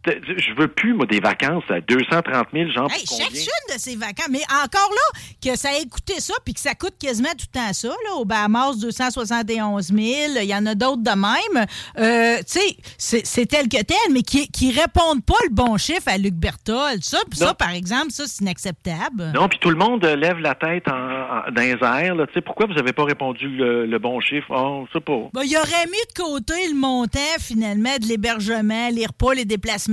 [0.06, 3.24] Je veux plus, moi, des vacances à 230 000, genre, Hey, combien?
[3.26, 4.28] chacune de ces vacances.
[4.30, 7.60] Mais encore là, que ça ait coûté ça, puis que ça coûte quasiment tout le
[7.60, 9.98] temps ça, là, au Bahamas, 271 000.
[10.40, 11.66] Il y en a d'autres de même.
[11.98, 12.60] Euh, tu
[12.96, 16.34] sais, c'est- tel que tel, mais qui, qui répondent pas le bon chiffre à Luc
[16.34, 17.02] Berthold.
[17.02, 19.32] Ça, puis ça, par exemple, ça, c'est inacceptable.
[19.34, 22.14] Non, puis tout le monde euh, lève la tête en, en- dans les airs.
[22.14, 22.26] Là.
[22.28, 24.46] Tu sais, Pourquoi vous n'avez pas répondu le, le bon chiffre?
[24.50, 25.18] Oh, je sais pas.
[25.32, 29.87] Ben, il aurait mis de côté le montant, finalement, de l'hébergement, les repas, les déplacements,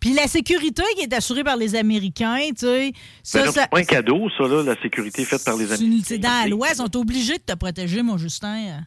[0.00, 2.92] puis la sécurité qui est assurée par les Américains, tu sais.
[3.22, 6.02] Ça, Ben ça- c'est pas un cadeau, ça, là, la sécurité faite par les Américains.
[6.04, 8.84] c'est dans l'Ouest, ils sont obligés de te protéger, mon Justin.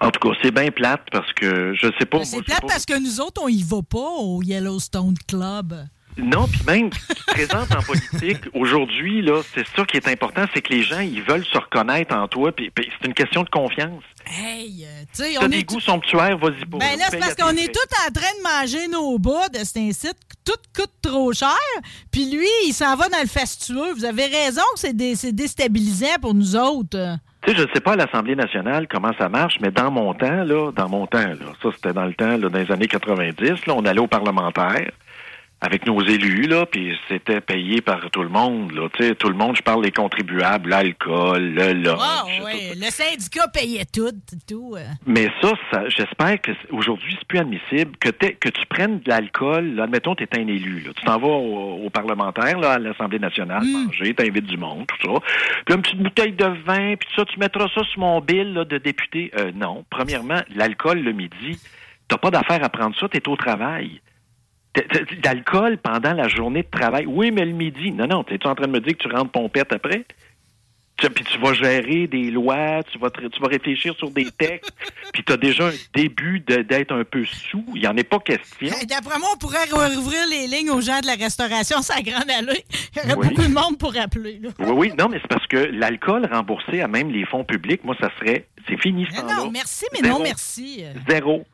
[0.00, 2.18] En tout cas, c'est bien plate parce que je sais pas.
[2.18, 5.74] Ben, C'est plate pas- parce que nous autres, on y va pas au Yellowstone Club.
[6.20, 10.44] Non, puis même, tu te présentes en politique, aujourd'hui, là, c'est ça qui est important,
[10.52, 13.48] c'est que les gens, ils veulent se reconnaître en toi, puis c'est une question de
[13.50, 14.02] confiance.
[14.30, 15.64] Hey, euh, tu sais, on des est.
[15.64, 16.78] goûts somptuaires, vas-y pas.
[16.78, 19.78] Ben là, c'est parce qu'on est tous en train de manger nos bas de cet
[19.78, 20.16] incite.
[20.44, 21.56] Tout coûte trop cher.
[22.10, 23.92] Puis lui, il s'en va dans le fastueux.
[23.94, 27.16] Vous avez raison que c'est dé- déstabilisant pour nous autres.
[27.44, 30.12] Tu sais, je ne sais pas à l'Assemblée nationale comment ça marche, mais dans mon
[30.12, 32.88] temps, là, dans mon temps, là, ça c'était dans le temps, là, dans les années
[32.88, 34.90] 90, là, on allait au parlementaire
[35.60, 38.88] avec nos élus, là, puis c'était payé par tout le monde, là.
[38.92, 41.98] Tu sais, tout le monde, je parle des contribuables, l'alcool, le lunch.
[42.00, 42.74] Ah, tout ouais.
[42.76, 44.12] Le syndicat payait tout.
[44.46, 44.84] tout euh.
[45.04, 49.74] Mais ça, ça j'espère que aujourd'hui, c'est plus admissible que, que tu prennes de l'alcool.
[49.74, 50.80] Là, admettons, tu es un élu.
[50.80, 50.92] Là.
[50.94, 55.12] Tu t'en vas au, au parlementaire, là, à l'Assemblée nationale, manger, t'invites du monde, tout
[55.12, 55.20] ça.
[55.66, 58.64] Puis une petite bouteille de vin, puis ça, tu mettras ça sur mon bill là,
[58.64, 59.32] de député.
[59.36, 59.84] Euh, non.
[59.90, 61.58] Premièrement, l'alcool le midi,
[62.06, 64.00] t'as pas d'affaire à prendre ça, tu es au travail.
[65.22, 67.06] D'alcool pendant la journée de travail.
[67.06, 67.92] Oui, mais le midi.
[67.92, 70.04] Non, non, t'es-tu en train de me dire que tu rentres pompette après?
[71.14, 74.72] Puis tu vas gérer des lois, tu vas, tra- tu vas réfléchir sur des textes,
[75.12, 77.64] puis tu as déjà un début d'être un peu sous.
[77.72, 78.74] Il n'y en est pas question.
[78.88, 82.64] D'après moi, on pourrait rouvrir les lignes aux gens de la restauration sa grande allée.
[82.96, 83.28] Il y aurait Oui.
[83.28, 84.40] beaucoup de monde pour appeler.
[84.42, 84.48] là.
[84.58, 87.94] Oui, oui, non, mais c'est parce que l'alcool remboursé à même les fonds publics, moi,
[88.00, 89.36] ça serait, c'est fini ce temps-là.
[89.36, 90.18] non, merci, mais Zéro.
[90.18, 90.82] non, merci.
[91.08, 91.44] Zéro.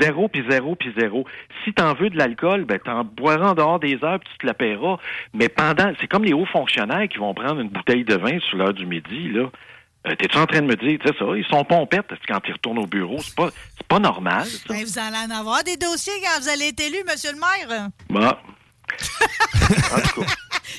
[0.00, 1.24] Zéro, puis zéro, puis zéro.
[1.64, 4.46] Si t'en veux de l'alcool, ben t'en boiras en dehors des heures, puis tu te
[4.46, 4.98] la paieras.
[5.32, 8.58] Mais pendant, c'est comme les hauts fonctionnaires qui vont prendre une bouteille de vin sur
[8.58, 9.48] l'heure du midi, là.
[10.08, 12.52] Euh, T'es-tu en train de me dire, tu sais ça, ils sont pompettes quand ils
[12.52, 13.18] retournent au bureau.
[13.20, 14.72] C'est pas, c'est pas normal, ça.
[14.72, 17.88] ben, vous allez en avoir des dossiers quand vous allez être élu, monsieur le maire.
[18.08, 18.32] Bon.
[19.94, 20.26] En tout cas.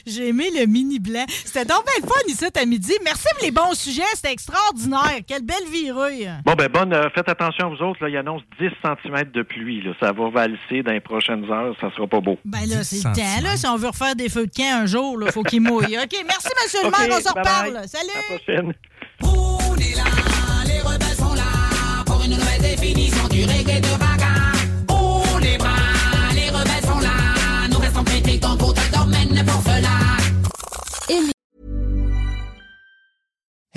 [0.06, 1.26] J'ai aimé le mini blanc.
[1.28, 2.94] C'était donc bien le fun ici à midi.
[3.04, 4.04] Merci pour les bons sujets.
[4.14, 5.20] C'était extraordinaire.
[5.28, 6.30] Quelle belle virée.
[6.46, 8.10] Bon, ben, bonne, euh, faites attention à vous autres, là.
[8.10, 9.92] Il annonce 10 cm de pluie, là.
[10.00, 11.76] Ça va valser dans les prochaines heures.
[11.82, 12.38] Ça sera pas beau.
[12.46, 13.58] Ben là, c'est le temps, là.
[13.58, 15.98] Si on veut refaire des feux de camp un jour, il faut qu'il mouille.
[15.98, 17.18] OK, merci, monsieur le maire.
[17.18, 17.78] On se reparle.
[17.78, 18.10] À la Salut.
[18.30, 18.74] prochaine.